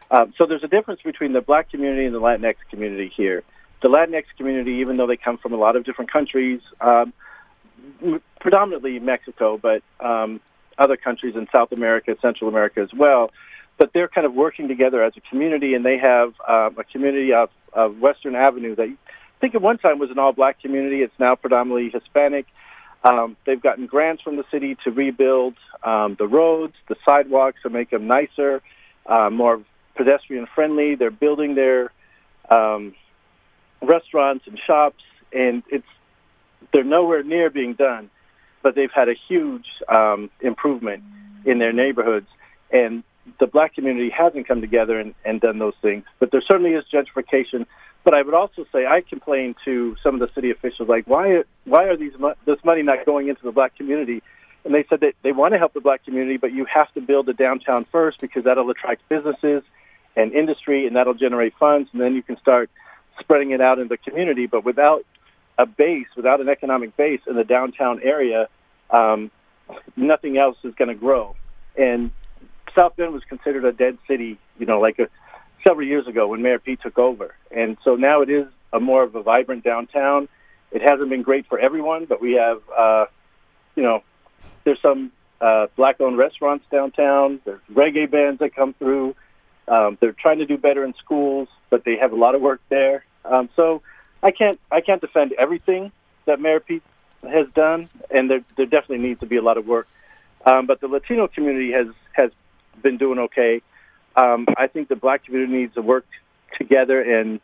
[0.10, 3.44] Um, so there's a difference between the black community and the Latinx community here
[3.86, 7.14] the Latinx community, even though they come from a lot of different countries, um,
[8.40, 10.40] predominantly Mexico, but um,
[10.78, 13.32] other countries in South America, Central America as well.
[13.78, 17.34] But they're kind of working together as a community, and they have um, a community
[17.34, 21.02] of, of Western Avenue that I think at one time was an all-black community.
[21.02, 22.46] It's now predominantly Hispanic.
[23.04, 27.70] Um, they've gotten grants from the city to rebuild um, the roads, the sidewalks, to
[27.70, 28.62] make them nicer,
[29.06, 29.62] uh, more
[29.96, 30.96] pedestrian friendly.
[30.96, 31.92] They're building their
[32.50, 32.96] um,
[33.82, 35.86] restaurants and shops, and it's
[36.74, 38.10] they're nowhere near being done,
[38.66, 41.04] but they've had a huge um, improvement
[41.46, 42.26] in their neighborhoods,
[42.72, 43.04] and
[43.40, 46.04] the black community hasn't come together and, and done those things.
[46.18, 47.68] But there certainly is gentrification.
[48.04, 51.44] But I would also say I complain to some of the city officials, like why
[51.66, 52.14] why are these
[52.46, 54.24] this money not going into the black community?
[54.64, 57.02] And they said that they want to help the black community, but you have to
[57.02, 59.62] build a downtown first because that'll attract businesses
[60.16, 62.72] and industry, and that'll generate funds, and then you can start
[63.20, 64.48] spreading it out in the community.
[64.48, 65.06] But without
[65.58, 68.48] a base, without an economic base in the downtown area,
[68.90, 69.32] um,
[69.96, 71.36] nothing else is going to grow.
[71.78, 72.12] And
[72.78, 75.08] South Bend was considered a dead city, you know, like a,
[75.66, 77.36] several years ago when Mayor Pete took over.
[77.52, 80.28] And so now it is a more of a vibrant downtown.
[80.72, 83.06] It hasn't been great for everyone, but we have, uh,
[83.76, 84.04] you know,
[84.64, 87.40] there's some uh, black-owned restaurants downtown.
[87.46, 89.16] There's reggae bands that come through.
[89.68, 92.62] Um, they're trying to do better in schools, but they have a lot of work
[92.70, 93.06] there.
[93.24, 93.82] Um, so
[94.22, 95.92] I can't I can't defend everything
[96.26, 96.84] that Mayor Pete
[97.28, 99.88] has done, and there there definitely needs to be a lot of work.
[100.46, 102.32] Um, but the Latino community has has
[102.82, 103.62] been doing okay.
[104.16, 106.06] Um, I think the Black community needs to work
[106.58, 107.40] together and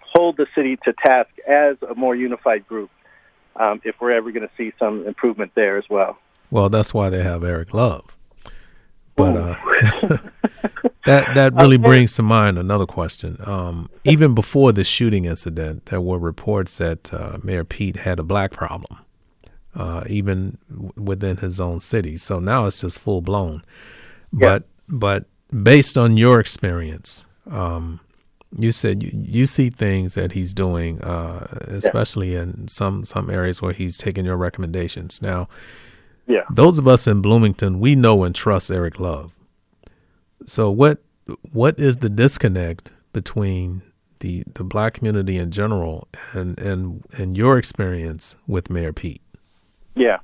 [0.00, 2.90] hold the city to task as a more unified group.
[3.56, 6.18] Um, if we're ever going to see some improvement there as well.
[6.50, 8.16] Well, that's why they have Eric Love.
[9.16, 9.56] But uh,
[11.04, 13.36] that that really brings to mind another question.
[13.44, 18.22] Um, even before the shooting incident, there were reports that uh, Mayor Pete had a
[18.22, 19.04] black problem.
[19.74, 22.16] Uh, even w- within his own city.
[22.16, 23.62] So now it's just full blown.
[24.32, 25.24] But but
[25.62, 28.00] based on your experience, um,
[28.56, 32.42] you said you, you see things that he's doing, uh, especially yeah.
[32.42, 35.22] in some some areas where he's taking your recommendations.
[35.22, 35.48] Now,
[36.26, 39.34] yeah, those of us in Bloomington, we know and trust Eric Love.
[40.46, 40.98] So what
[41.52, 43.82] what is the disconnect between
[44.20, 49.22] the the black community in general and and and your experience with Mayor Pete?
[50.00, 50.20] Yeah.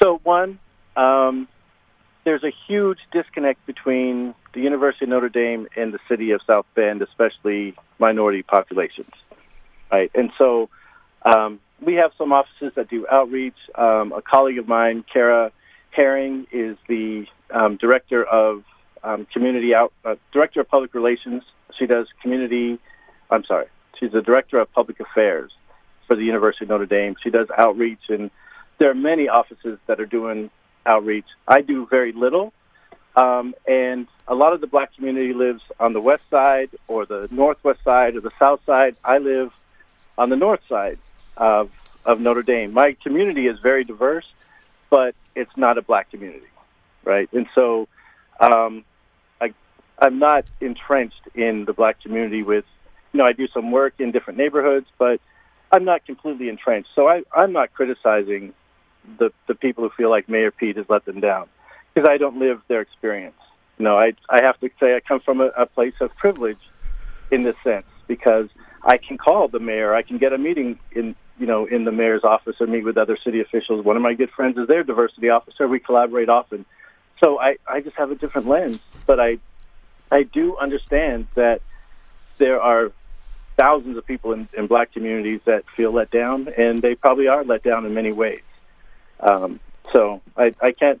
[0.00, 0.60] So one,
[0.96, 1.48] um,
[2.24, 6.66] there's a huge disconnect between the University of Notre Dame and the city of South
[6.76, 9.10] Bend, especially minority populations.
[9.90, 10.68] Right, and so
[11.24, 13.56] um, we have some offices that do outreach.
[13.74, 15.50] Um, a colleague of mine, Kara
[15.90, 18.62] Herring, is the um, director of
[19.02, 21.42] um, community out uh, director of public relations.
[21.76, 22.78] She does community.
[23.32, 23.66] I'm sorry,
[23.98, 25.50] she's the director of public affairs
[26.06, 27.16] for the University of Notre Dame.
[27.22, 28.30] She does outreach, and
[28.78, 30.50] there are many offices that are doing
[30.84, 31.26] outreach.
[31.48, 32.52] I do very little,
[33.16, 37.28] um, and a lot of the black community lives on the west side or the
[37.30, 38.96] northwest side or the south side.
[39.04, 39.52] I live
[40.18, 40.98] on the north side
[41.36, 41.70] of
[42.04, 42.72] of Notre Dame.
[42.72, 44.26] My community is very diverse,
[44.90, 46.46] but it's not a black community,
[47.04, 47.28] right?
[47.32, 47.88] And so,
[48.38, 48.84] um,
[49.40, 49.52] I
[49.98, 52.42] I'm not entrenched in the black community.
[52.42, 52.64] With
[53.12, 55.20] you know, I do some work in different neighborhoods, but
[55.72, 56.90] I'm not completely entrenched.
[56.94, 58.52] So I I'm not criticizing
[59.18, 61.48] the the people who feel like Mayor Pete has let them down
[61.92, 63.36] because I don't live their experience.
[63.78, 66.60] You know, I I have to say I come from a, a place of privilege
[67.30, 68.48] in this sense because
[68.82, 71.92] I can call the mayor, I can get a meeting in you know in the
[71.92, 73.84] mayor's office or meet with other city officials.
[73.84, 75.66] One of my good friends is their diversity officer.
[75.66, 76.64] We collaborate often,
[77.22, 78.80] so I I just have a different lens.
[79.06, 79.38] But I
[80.10, 81.62] I do understand that
[82.38, 82.92] there are
[83.56, 87.44] thousands of people in, in black communities that feel let down, and they probably are
[87.44, 88.42] let down in many ways.
[89.20, 89.60] Um,
[89.92, 91.00] so I, I can't,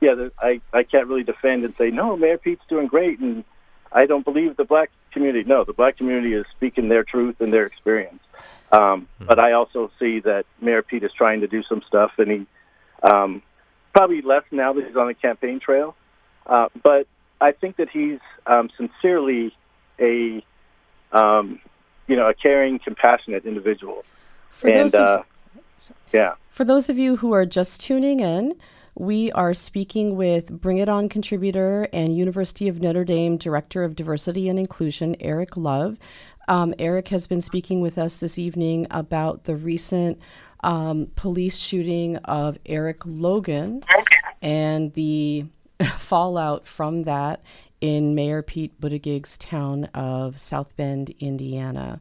[0.00, 3.44] yeah, I, I can't really defend and say, no, Mayor Pete's doing great, and
[3.92, 5.48] I don't believe the black community.
[5.48, 8.20] No, the black community is speaking their truth and their experience.
[8.70, 9.26] Um, hmm.
[9.26, 12.46] But I also see that Mayor Pete is trying to do some stuff, and he
[13.02, 13.42] um,
[13.94, 15.96] probably less now that he's on the campaign trail.
[16.46, 17.06] Uh, but
[17.40, 19.54] I think that he's um, sincerely
[19.98, 20.44] a,
[21.12, 21.60] um,
[22.06, 24.04] you know, a caring, compassionate individual.
[24.50, 25.22] For and uh,
[26.12, 26.34] yeah.
[26.50, 28.54] For those of you who are just tuning in,
[28.94, 33.94] we are speaking with Bring It On contributor and University of Notre Dame Director of
[33.94, 35.98] Diversity and Inclusion, Eric Love.
[36.48, 40.18] Um, Eric has been speaking with us this evening about the recent
[40.64, 43.84] um, police shooting of Eric Logan
[44.42, 45.44] and the
[45.98, 47.42] fallout from that
[47.80, 52.00] in Mayor Pete Buttigieg's town of South Bend, Indiana.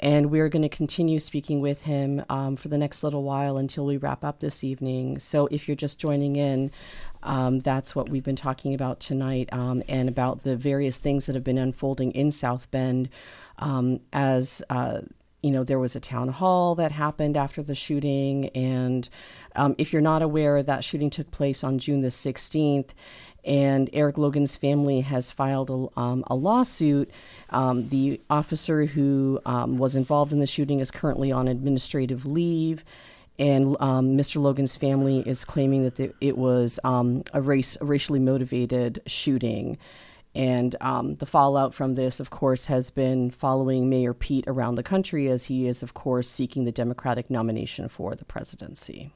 [0.00, 3.84] And we're going to continue speaking with him um, for the next little while until
[3.84, 5.18] we wrap up this evening.
[5.20, 6.70] So if you're just joining in,
[7.22, 11.34] um, that's what we've been talking about tonight um, and about the various things that
[11.34, 13.10] have been unfolding in South Bend
[13.58, 14.62] um, as.
[14.70, 15.02] Uh,
[15.42, 18.50] you know, there was a town hall that happened after the shooting.
[18.50, 19.08] And
[19.56, 22.90] um, if you're not aware, that shooting took place on June the 16th
[23.44, 27.10] and Eric Logan's family has filed a, um, a lawsuit.
[27.50, 32.84] Um, the officer who um, was involved in the shooting is currently on administrative leave,
[33.38, 34.40] and um, Mr.
[34.40, 39.78] Logan's family is claiming that the, it was um, a race, a racially motivated shooting.
[40.34, 44.82] And um, the fallout from this, of course, has been following Mayor Pete around the
[44.82, 49.10] country as he is, of course, seeking the Democratic nomination for the presidency.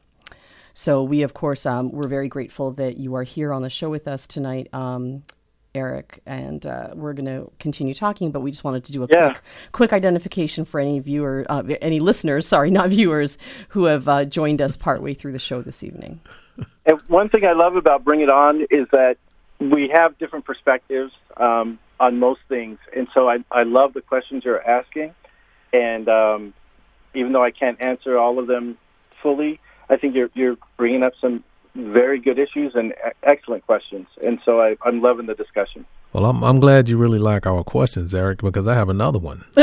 [0.74, 3.88] So we, of course, um, we're very grateful that you are here on the show
[3.88, 4.68] with us tonight.
[4.74, 5.22] Um,
[5.74, 9.08] Eric, and uh, we're going to continue talking, but we just wanted to do a
[9.10, 9.30] yeah.
[9.30, 14.24] quick, quick identification for any viewer, uh, any listeners, sorry, not viewers, who have uh,
[14.24, 16.20] joined us partway through the show this evening.
[16.86, 19.16] And one thing I love about Bring It On is that
[19.58, 24.44] we have different perspectives um, on most things, and so I, I love the questions
[24.44, 25.14] you're asking,
[25.72, 26.54] and um,
[27.14, 28.76] even though I can't answer all of them
[29.22, 29.58] fully,
[29.90, 34.60] I think you're you're bringing up some very good issues and excellent questions, and so
[34.60, 35.84] I, I'm loving the discussion.
[36.12, 39.44] Well, I'm I'm glad you really like our questions, Eric, because I have another one.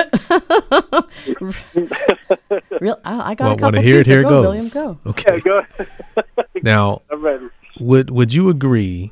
[2.81, 3.61] Real, I, got well, a couple.
[3.61, 4.05] Want to hear it?
[4.05, 4.75] Here go, goes.
[4.75, 5.09] William, go.
[5.11, 5.35] Okay.
[5.35, 5.65] Yeah, go.
[6.61, 7.47] now, ready?
[7.79, 9.11] would would you agree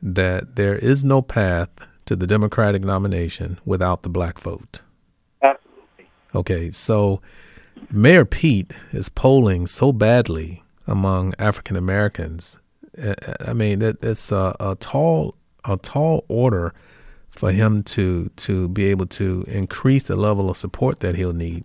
[0.00, 1.70] that there is no path
[2.04, 4.82] to the Democratic nomination without the black vote?
[5.42, 6.06] Absolutely.
[6.34, 7.20] Okay, so
[7.90, 12.58] Mayor Pete is polling so badly among African Americans.
[13.46, 16.72] I mean, it, it's a, a, tall a tall order
[17.28, 21.64] for him to to be able to increase the level of support that he'll need.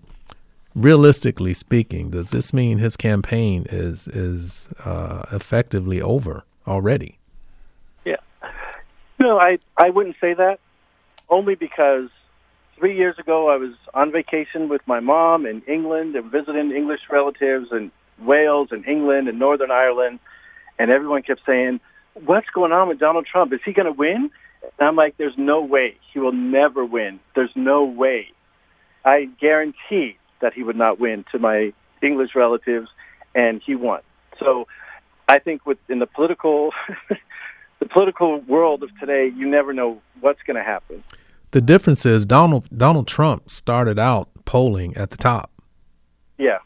[0.75, 7.17] realistically speaking, does this mean his campaign is is uh, effectively over already?
[8.05, 8.17] Yeah.
[9.19, 10.59] No, I I wouldn't say that.
[11.29, 12.09] Only because
[12.81, 17.01] three years ago I was on vacation with my mom in England and visiting English
[17.11, 20.17] relatives in Wales and England and Northern Ireland,
[20.79, 21.79] and everyone kept saying,
[22.25, 23.53] "What's going on with Donald Trump?
[23.53, 24.31] Is he going to win?"
[24.63, 25.95] And I'm like, "There's no way.
[26.11, 27.19] He will never win.
[27.35, 28.31] There's no way."
[29.05, 32.89] I guarantee that he would not win to my English relatives,
[33.35, 34.01] and he won.
[34.39, 34.67] So
[35.29, 36.71] I think with in the political
[37.79, 41.03] the political world of today, you never know what's going to happen.
[41.51, 45.51] The difference is Donald Donald Trump started out polling at the top.
[46.37, 46.59] Yeah.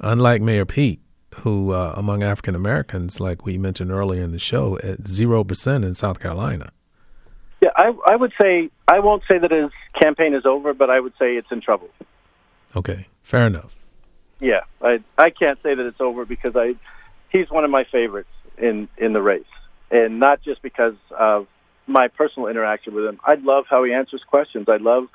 [0.00, 1.00] Unlike Mayor Pete,
[1.36, 5.84] who uh, among African Americans, like we mentioned earlier in the show, at zero percent
[5.84, 6.72] in South Carolina.
[7.62, 9.70] Yeah, I, I would say I won't say that his
[10.00, 11.90] campaign is over, but I would say it's in trouble.
[12.74, 13.74] Okay, fair enough.
[14.40, 16.74] Yeah, I I can't say that it's over because I
[17.28, 19.44] he's one of my favorites in in the race,
[19.90, 21.46] and not just because of
[21.86, 23.20] my personal interaction with him.
[23.24, 24.66] I love how he answers questions.
[24.68, 25.08] I love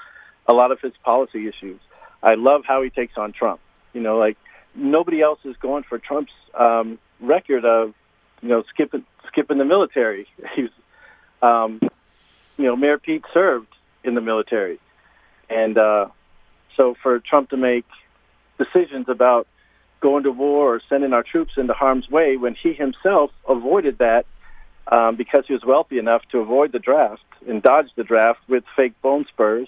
[0.47, 1.80] a lot of his policy issues.
[2.24, 3.59] I love how he takes on Trump.
[3.93, 4.38] You know, like
[4.76, 7.93] nobody else is going for Trump's um, record of
[8.41, 10.28] you know skipping skipping the military.
[10.55, 10.70] He's
[11.41, 11.80] um,
[12.57, 13.68] you know Mayor Pete served
[14.03, 14.80] in the military,
[15.49, 16.07] and uh,
[16.76, 17.86] so for Trump to make
[18.57, 19.47] decisions about
[19.99, 24.26] going to war or sending our troops into harm's way when he himself avoided that
[24.91, 28.63] um, because he was wealthy enough to avoid the draft and dodge the draft with
[28.75, 29.67] fake bone spurs.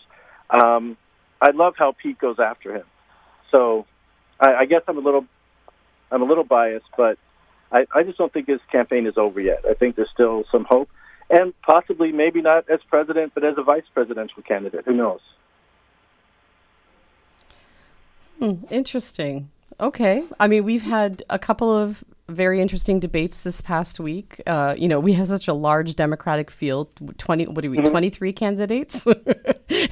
[0.49, 0.97] Um,
[1.41, 2.85] I love how Pete goes after him.
[3.51, 3.85] So
[4.39, 5.25] I, I guess I'm a little
[6.11, 7.17] I'm a little biased, but
[7.71, 9.63] I, I just don't think his campaign is over yet.
[9.69, 10.89] I think there's still some hope,
[11.29, 14.85] and possibly maybe not as president, but as a vice presidential candidate.
[14.85, 15.19] Who knows?
[18.39, 19.49] Hmm, interesting.
[19.79, 20.23] Okay.
[20.39, 24.41] I mean, we've had a couple of very interesting debates this past week.
[24.47, 26.89] Uh, you know, we have such a large Democratic field.
[27.17, 27.77] Twenty, what are we?
[27.77, 27.89] Mm-hmm.
[27.89, 29.05] Twenty three candidates.
[29.69, 29.87] yeah.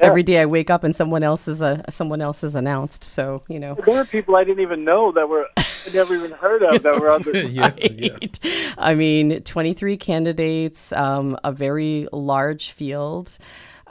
[0.00, 3.04] Every day I wake up and someone else is a someone else is announced.
[3.04, 6.32] So you know, there are people I didn't even know that were I never even
[6.32, 7.48] heard of that were on the.
[7.50, 8.38] yeah, right.
[8.42, 8.74] yeah.
[8.78, 13.36] I mean, twenty three candidates, um, a very large field,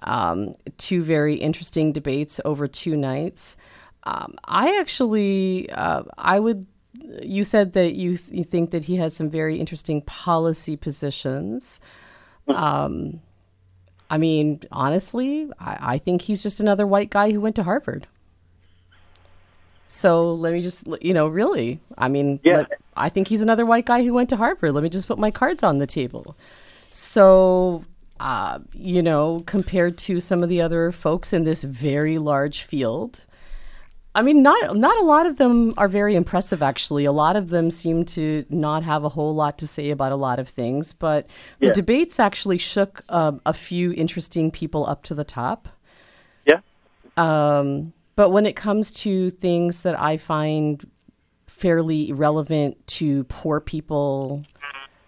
[0.03, 3.57] um, two very interesting debates over two nights.
[4.03, 6.65] Um, I actually, uh, I would.
[7.21, 11.79] You said that you th- you think that he has some very interesting policy positions.
[12.47, 13.21] Um,
[14.09, 18.07] I mean, honestly, I, I think he's just another white guy who went to Harvard.
[19.87, 22.57] So let me just, you know, really, I mean, yeah.
[22.57, 24.73] let, I think he's another white guy who went to Harvard.
[24.73, 26.37] Let me just put my cards on the table.
[26.91, 27.83] So,
[28.19, 33.25] uh, you know, compared to some of the other folks in this very large field,
[34.13, 36.61] I mean, not not a lot of them are very impressive.
[36.61, 40.11] Actually, a lot of them seem to not have a whole lot to say about
[40.11, 40.91] a lot of things.
[40.91, 41.27] But
[41.59, 45.69] the debates actually shook uh, a few interesting people up to the top.
[46.45, 46.59] Yeah.
[47.15, 50.85] Um, but when it comes to things that I find
[51.47, 54.43] fairly relevant to poor people,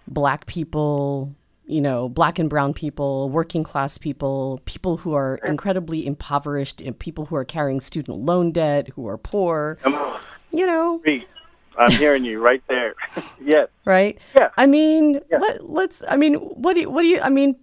[0.07, 1.35] black people,
[1.66, 6.97] you know, black and brown people, working class people, people who are incredibly impoverished, and
[6.97, 9.78] people who are carrying student loan debt, who are poor.
[10.51, 11.01] You know,
[11.78, 12.95] I'm hearing you right there.
[13.41, 13.70] yes.
[13.86, 14.20] Right.
[14.36, 14.49] Yeah.
[14.57, 15.38] I mean, yeah.
[15.38, 16.03] let, let's.
[16.07, 17.20] I mean, what do you, what do you?
[17.22, 17.55] I mean,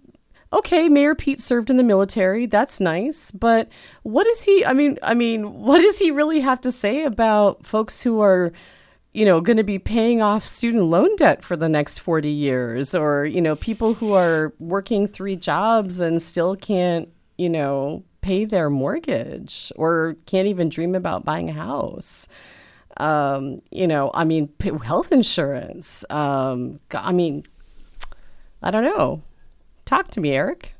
[0.53, 2.45] okay, Mayor Pete served in the military.
[2.45, 3.69] That's nice, but
[4.03, 4.65] what does he?
[4.65, 8.51] I mean, I mean, what does he really have to say about folks who are?
[9.13, 12.95] You know, going to be paying off student loan debt for the next 40 years,
[12.95, 18.45] or, you know, people who are working three jobs and still can't, you know, pay
[18.45, 22.27] their mortgage or can't even dream about buying a house.
[22.97, 24.49] Um, you know, I mean,
[24.83, 26.05] health insurance.
[26.09, 27.43] Um, I mean,
[28.61, 29.23] I don't know.
[29.85, 30.75] Talk to me, Eric.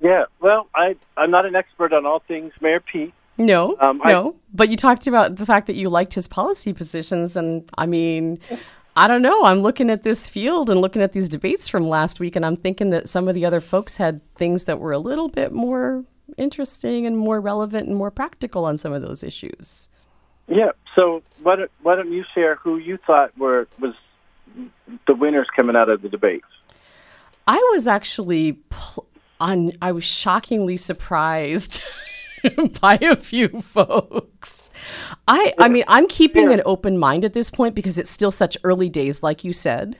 [0.00, 4.30] Yeah, well, I I'm not an expert on all things Mayor Pete, no, um, no.
[4.30, 7.86] I, but you talked about the fact that you liked his policy positions, and I
[7.86, 8.38] mean,
[8.96, 9.44] I don't know.
[9.44, 12.56] I'm looking at this field and looking at these debates from last week, and I'm
[12.56, 16.04] thinking that some of the other folks had things that were a little bit more
[16.36, 19.88] interesting and more relevant and more practical on some of those issues.
[20.48, 20.72] Yeah.
[20.98, 23.94] So why don't why don't you share who you thought were was
[25.06, 26.46] the winners coming out of the debates?
[27.46, 29.06] I was actually pl-
[29.40, 29.72] on.
[29.80, 31.80] I was shockingly surprised.
[32.80, 34.70] by a few folks.
[35.28, 38.56] I I mean, I'm keeping an open mind at this point because it's still such
[38.64, 39.96] early days like you said.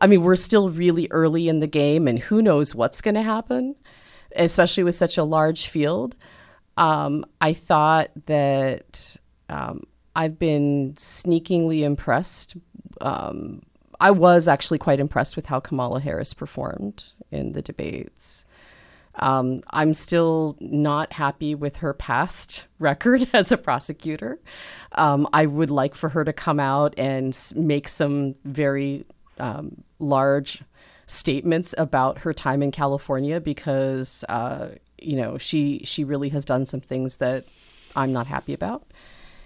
[0.00, 3.22] I mean, we're still really early in the game and who knows what's going to
[3.22, 3.74] happen,
[4.36, 6.14] especially with such a large field.
[6.76, 9.16] Um, I thought that
[9.48, 12.56] Um, I've been sneakingly impressed.
[13.00, 13.62] Um,
[14.00, 18.44] I was actually quite impressed with how Kamala Harris performed in the debates.
[19.18, 24.38] Um, I'm still not happy with her past record as a prosecutor.
[24.92, 29.04] Um, I would like for her to come out and make some very
[29.38, 30.62] um, large
[31.06, 36.66] statements about her time in California because uh, you know she she really has done
[36.66, 37.46] some things that
[37.96, 38.86] I'm not happy about,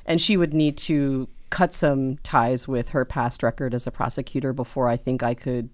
[0.05, 4.53] and she would need to cut some ties with her past record as a prosecutor
[4.53, 5.69] before I think I could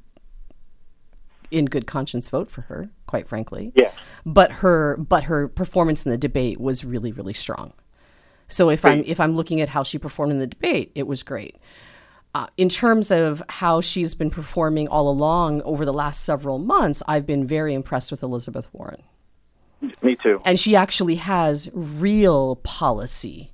[1.51, 3.73] in good conscience vote for her quite frankly.
[3.75, 3.91] Yeah.
[4.27, 7.73] but her but her performance in the debate was really really strong.
[8.49, 11.23] So if i'm if i'm looking at how she performed in the debate it was
[11.23, 11.57] great.
[12.35, 17.03] Uh, in terms of how she's been performing all along over the last several months
[17.09, 19.03] i've been very impressed with elizabeth warren.
[20.03, 20.41] Me too.
[20.45, 23.53] and she actually has real policy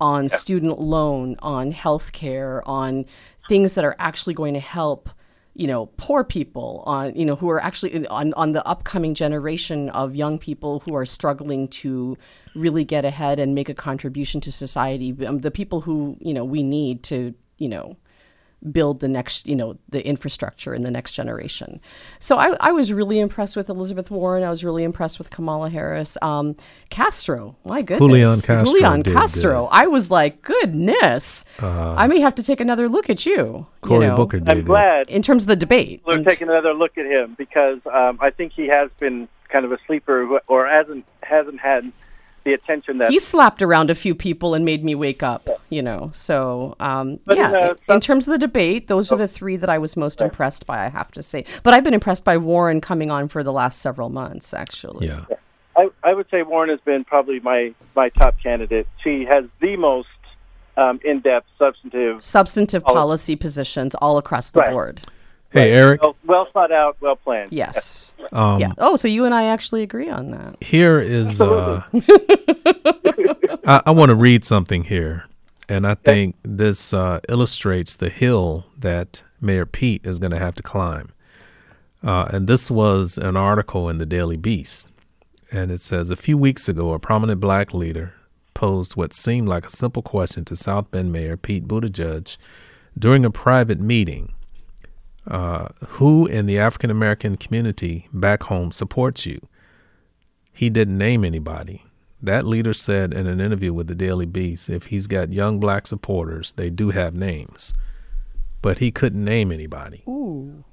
[0.00, 3.04] on student loan, on health care, on
[3.48, 5.08] things that are actually going to help,
[5.58, 9.88] you know, poor people, on you know, who are actually on on the upcoming generation
[9.90, 12.16] of young people who are struggling to
[12.54, 15.16] really get ahead and make a contribution to society.
[15.26, 17.96] Um, the people who you know we need to you know
[18.72, 21.80] build the next, you know, the infrastructure in the next generation.
[22.18, 24.42] So I, I was really impressed with Elizabeth Warren.
[24.42, 26.16] I was really impressed with Kamala Harris.
[26.22, 26.56] Um,
[26.90, 29.62] Castro, my goodness, Julian Castro Julian did Castro.
[29.66, 29.68] good.
[29.72, 33.66] I was like, goodness, I may have to take another look at you.
[33.82, 34.48] Cory you know, Booker did.
[34.48, 36.02] I'm glad in terms of the debate.
[36.06, 39.64] we're And- taking another look at him because um, I think he has been kind
[39.64, 41.92] of a sleeper or hasn't hasn't had
[42.44, 45.82] the attention that he slapped around a few people and made me wake up, you
[45.82, 46.10] know.
[46.14, 49.68] So, um, But, yeah, uh, in terms of the debate, those are the three that
[49.70, 51.44] I was most impressed by, I have to say.
[51.62, 55.08] But I've been impressed by Warren coming on for the last several months, actually.
[55.08, 55.24] Yeah.
[55.76, 58.86] I, I would say Warren has been probably my, my top candidate.
[59.04, 60.08] She has the most
[60.78, 62.96] um, in-depth, substantive, Substantive Policy.
[62.96, 64.70] policy positions all across the Right.
[64.70, 65.00] board.
[65.50, 66.02] Hey, Eric.
[66.02, 67.48] well, well thought out, well planned.
[67.50, 68.12] Yes.
[68.32, 68.72] Um, yeah.
[68.78, 70.62] Oh, so you and I actually agree on that.
[70.62, 71.40] Here is.
[71.40, 71.82] Uh,
[73.66, 75.24] I, I want to read something here,
[75.68, 80.54] and I think this uh, illustrates the hill that Mayor Pete is going to have
[80.56, 81.12] to climb.
[82.02, 84.86] Uh, and this was an article in the Daily Beast,
[85.50, 88.14] and it says a few weeks ago, a prominent black leader
[88.54, 92.36] posed what seemed like a simple question to South Bend Mayor Pete Buttigieg
[92.98, 94.32] during a private meeting.
[95.26, 99.40] Uh, who in the African American community back home supports you?
[100.52, 101.84] He didn't name anybody.
[102.26, 105.86] That leader said in an interview with the Daily Beast if he's got young black
[105.86, 107.72] supporters, they do have names.
[108.60, 110.02] But he couldn't name anybody.
[110.08, 110.64] Ooh.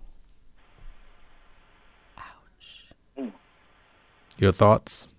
[2.18, 3.28] Ouch.
[4.40, 5.10] Your thoughts?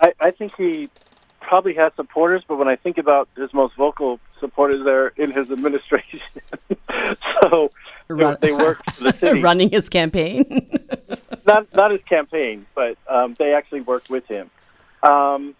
[0.00, 0.90] I, I think he
[1.40, 5.48] probably has supporters, but when I think about his most vocal supporters, they're in his
[5.52, 6.20] administration.
[7.40, 7.70] so
[8.08, 9.40] Run- they work for the city.
[9.42, 10.70] Running his campaign.
[11.46, 14.50] not not his campaign, but um, they actually work with him.
[15.02, 15.54] Um,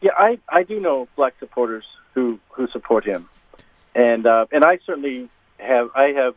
[0.00, 3.28] yeah, I, I do know black supporters who, who support him,
[3.94, 6.34] and uh, and I certainly have I have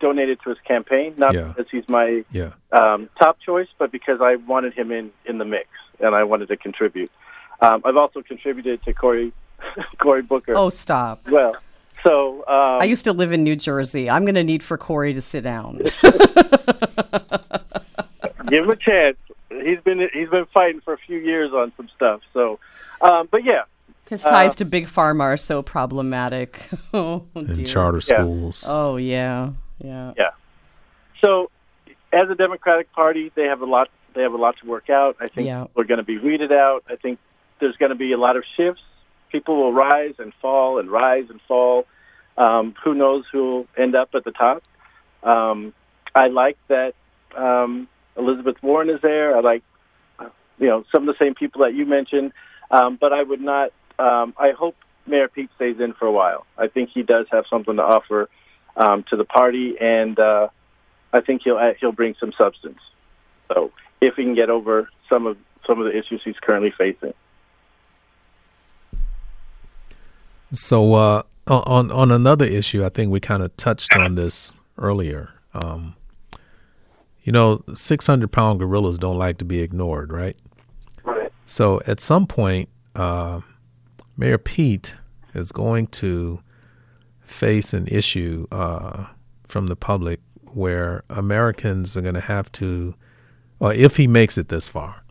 [0.00, 1.44] donated to his campaign not Yeah.
[1.44, 2.50] because he's my Yeah.
[2.72, 5.68] um, top choice, but because I wanted him in, in the mix
[6.00, 7.10] and I wanted to contribute.
[7.60, 9.32] Um, I've also contributed to Cory
[9.98, 11.22] Cory Booker oh, stop.
[11.30, 11.56] well.
[12.04, 14.10] So um, I used to live in New Jersey.
[14.10, 15.78] I'm going to need for Cory to sit down.
[18.48, 19.16] give him a chance.
[19.50, 22.20] He's been he's been fighting for a few years on some stuff.
[22.32, 22.58] So,
[23.00, 23.62] um, but yeah,
[24.08, 26.68] His ties to Big Pharma are so problematic.
[26.94, 27.64] oh, In dear.
[27.64, 28.18] charter Yeah.
[28.18, 28.64] schools.
[28.68, 29.50] Oh, yeah.
[29.82, 30.12] Yeah.
[30.16, 30.30] yeah.
[31.22, 31.50] So,
[32.12, 33.88] as a Democratic Party, they have a lot.
[34.14, 35.16] They have a lot to work out.
[35.20, 35.66] I think Yeah.
[35.74, 36.84] we're going to be weeded out.
[36.88, 37.18] I think
[37.60, 38.82] there's going to be a lot of shifts.
[39.30, 41.86] People will rise and fall and rise and fall.
[42.36, 44.62] Um, who knows who will end up at the top?
[45.22, 45.72] Um,
[46.14, 46.94] I like that
[47.36, 49.36] um, Elizabeth Warren is there.
[49.36, 49.62] I like,
[50.58, 52.32] you know, some of the same people that you mentioned.
[52.70, 53.70] Um, but I would not.
[53.98, 54.76] Um, I hope
[55.06, 56.46] Mayor Pete stays in for a while.
[56.58, 58.28] I think he does have something to offer
[58.76, 60.48] um, to the party, and uh,
[61.12, 62.78] I think he'll uh, he'll bring some substance.
[63.48, 63.70] So
[64.00, 67.14] if he can get over some of some of the issues he's currently facing.
[70.52, 75.30] So uh, on on another issue, I think we kind of touched on this earlier.
[75.52, 75.94] Um,
[77.22, 80.36] you know, six hundred pound gorillas don't like to be ignored, right?
[81.04, 81.32] Right.
[81.46, 83.40] So at some point, uh,
[84.16, 84.94] Mayor Pete
[85.34, 86.40] is going to
[87.20, 89.06] face an issue uh,
[89.46, 90.20] from the public
[90.52, 92.94] where Americans are going to have to,
[93.58, 95.02] or if he makes it this far,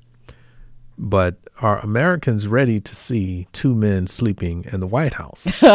[0.97, 5.61] but are Americans ready to see two men sleeping in the White House?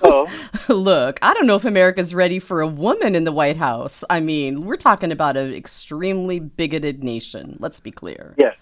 [0.00, 0.28] Oh,
[0.68, 4.04] Look, I don't know if America's ready for a woman in the White House.
[4.08, 7.56] I mean, we're talking about an extremely bigoted nation.
[7.60, 8.34] Let's be clear.
[8.38, 8.54] yes.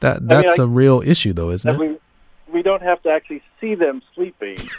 [0.00, 2.00] That that's I- a real issue, though, isn't And it?
[2.48, 4.56] we we don't have to actually see them sleeping,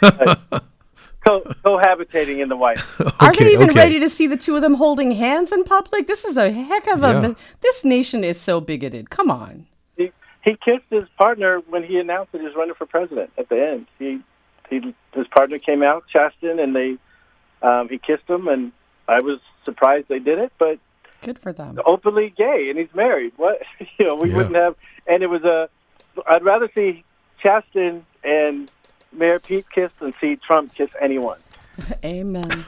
[1.26, 2.78] co- cohabitating in the White.
[2.78, 3.14] House.
[3.20, 3.78] Are they even okay.
[3.78, 6.06] ready to see the two of them holding hands in public?
[6.06, 7.06] This is a heck of a.
[7.28, 7.34] Yeah.
[7.60, 9.10] This nation is so bigoted.
[9.10, 9.66] Come on.
[9.96, 10.12] He,
[10.44, 13.30] he kissed his partner when he announced that he was running for president.
[13.38, 14.20] At the end, he
[14.68, 16.96] he his partner came out, Chasten, and they
[17.62, 18.72] um, he kissed him, and
[19.08, 20.78] I was surprised they did it, but
[21.22, 21.78] Good for them.
[21.84, 23.32] openly gay, and he's married.
[23.36, 23.60] What
[23.98, 24.36] you know, we Yeah.
[24.36, 25.68] wouldn't have, and it was a.
[26.26, 27.04] I'd rather see
[27.42, 28.70] Chasten and
[29.12, 31.38] Mayor Pete kiss and see Trump kiss anyone.
[32.04, 32.64] Amen.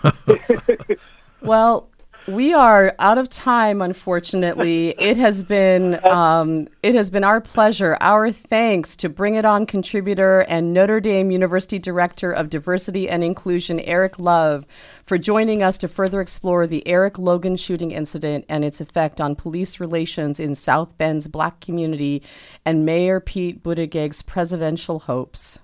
[1.43, 1.88] well,
[2.28, 3.82] we are out of time.
[3.82, 9.45] Unfortunately, it has been um, it has been our pleasure, our thanks to Bring It
[9.45, 14.64] On contributor and Notre Dame University Director of Diversity and Inclusion, Eric Love,
[15.05, 19.34] for joining us to further explore the Eric Logan shooting incident and its effect on
[19.34, 22.22] police relations in South Bend's Black community,
[22.64, 25.59] and Mayor Pete Buttigieg's presidential hopes.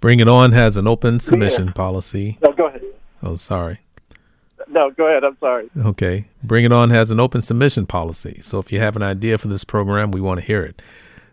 [0.00, 2.38] Bring It On has an open submission policy.
[2.42, 2.82] No, go ahead.
[3.22, 3.80] Oh, sorry.
[4.68, 5.24] No, go ahead.
[5.24, 5.70] I'm sorry.
[5.84, 6.26] Okay.
[6.42, 8.40] Bring It On has an open submission policy.
[8.42, 10.82] So if you have an idea for this program, we want to hear it.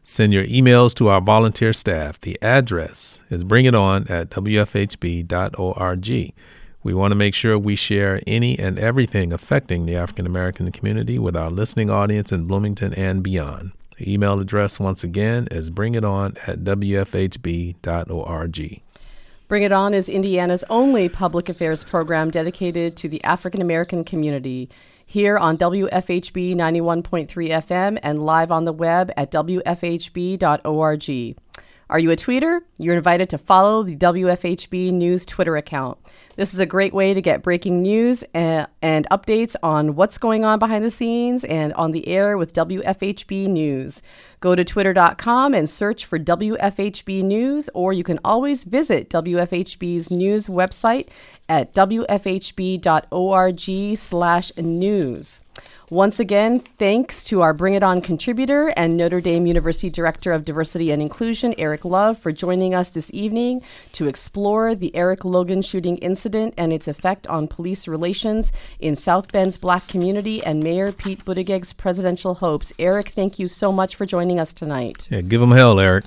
[0.06, 2.20] Send your emails to our volunteer staff.
[2.20, 6.34] The address is bringiton at wfhb.org.
[6.84, 11.18] We want to make sure we share any and everything affecting the African American community
[11.18, 13.72] with our listening audience in Bloomington and beyond.
[14.08, 17.82] Email address, once again, is bringiton at wfhb.org.
[19.48, 24.70] Bring It On is Indiana's only public affairs program dedicated to the African American community.
[25.06, 31.06] Here on WFHB 91.3 FM and live on the web at WFHB.org.
[31.90, 32.62] Are you a tweeter?
[32.78, 35.98] You're invited to follow the WFHB News Twitter account.
[36.36, 40.46] This is a great way to get breaking news and, and updates on what's going
[40.46, 44.02] on behind the scenes and on the air with WFHB News.
[44.40, 50.48] Go to twitter.com and search for WFHB News, or you can always visit WFHB's news
[50.48, 51.10] website
[51.48, 52.88] at wfhb.org
[53.98, 55.42] slash news.
[55.90, 60.44] Once again, thanks to our Bring It On contributor and Notre Dame University Director of
[60.44, 63.62] Diversity and Inclusion, Eric Love, for joining us this evening
[63.92, 69.32] to explore the Eric Logan shooting incident and its effect on police relations in South
[69.32, 72.74] Bend's black community and Mayor Pete Buttigieg's presidential hopes.
[72.80, 75.08] Eric, thank you so much for joining us tonight.
[75.12, 76.06] Yeah, give them hell, Eric.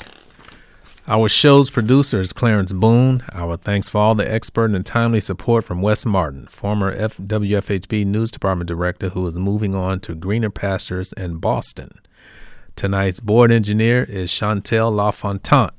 [1.09, 3.23] Our show's producer is Clarence Boone.
[3.33, 8.33] Our thanks for all the expert and timely support from Wes Martin, former WFHB News
[8.33, 12.01] Department Director who is moving on to greener pastures in Boston.
[12.75, 15.71] Tonight's board engineer is Chantel LaFontant.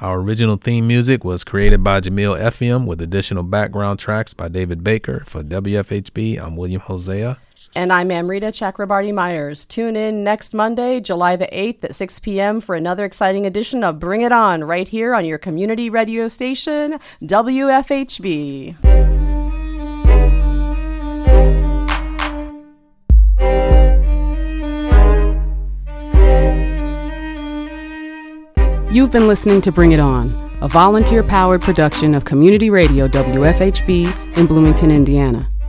[0.00, 4.82] Our original theme music was created by Jamil FM with additional background tracks by David
[4.82, 5.22] Baker.
[5.26, 7.38] For WFHB, I'm William Hosea.
[7.76, 9.66] And I'm Amrita Chakrabarti Myers.
[9.66, 12.62] Tune in next Monday, July the 8th at 6 p.m.
[12.62, 16.98] for another exciting edition of Bring It On right here on your community radio station,
[17.22, 18.76] WFHB.
[28.90, 34.38] You've been listening to Bring It On, a volunteer powered production of Community Radio WFHB
[34.38, 35.50] in Bloomington, Indiana.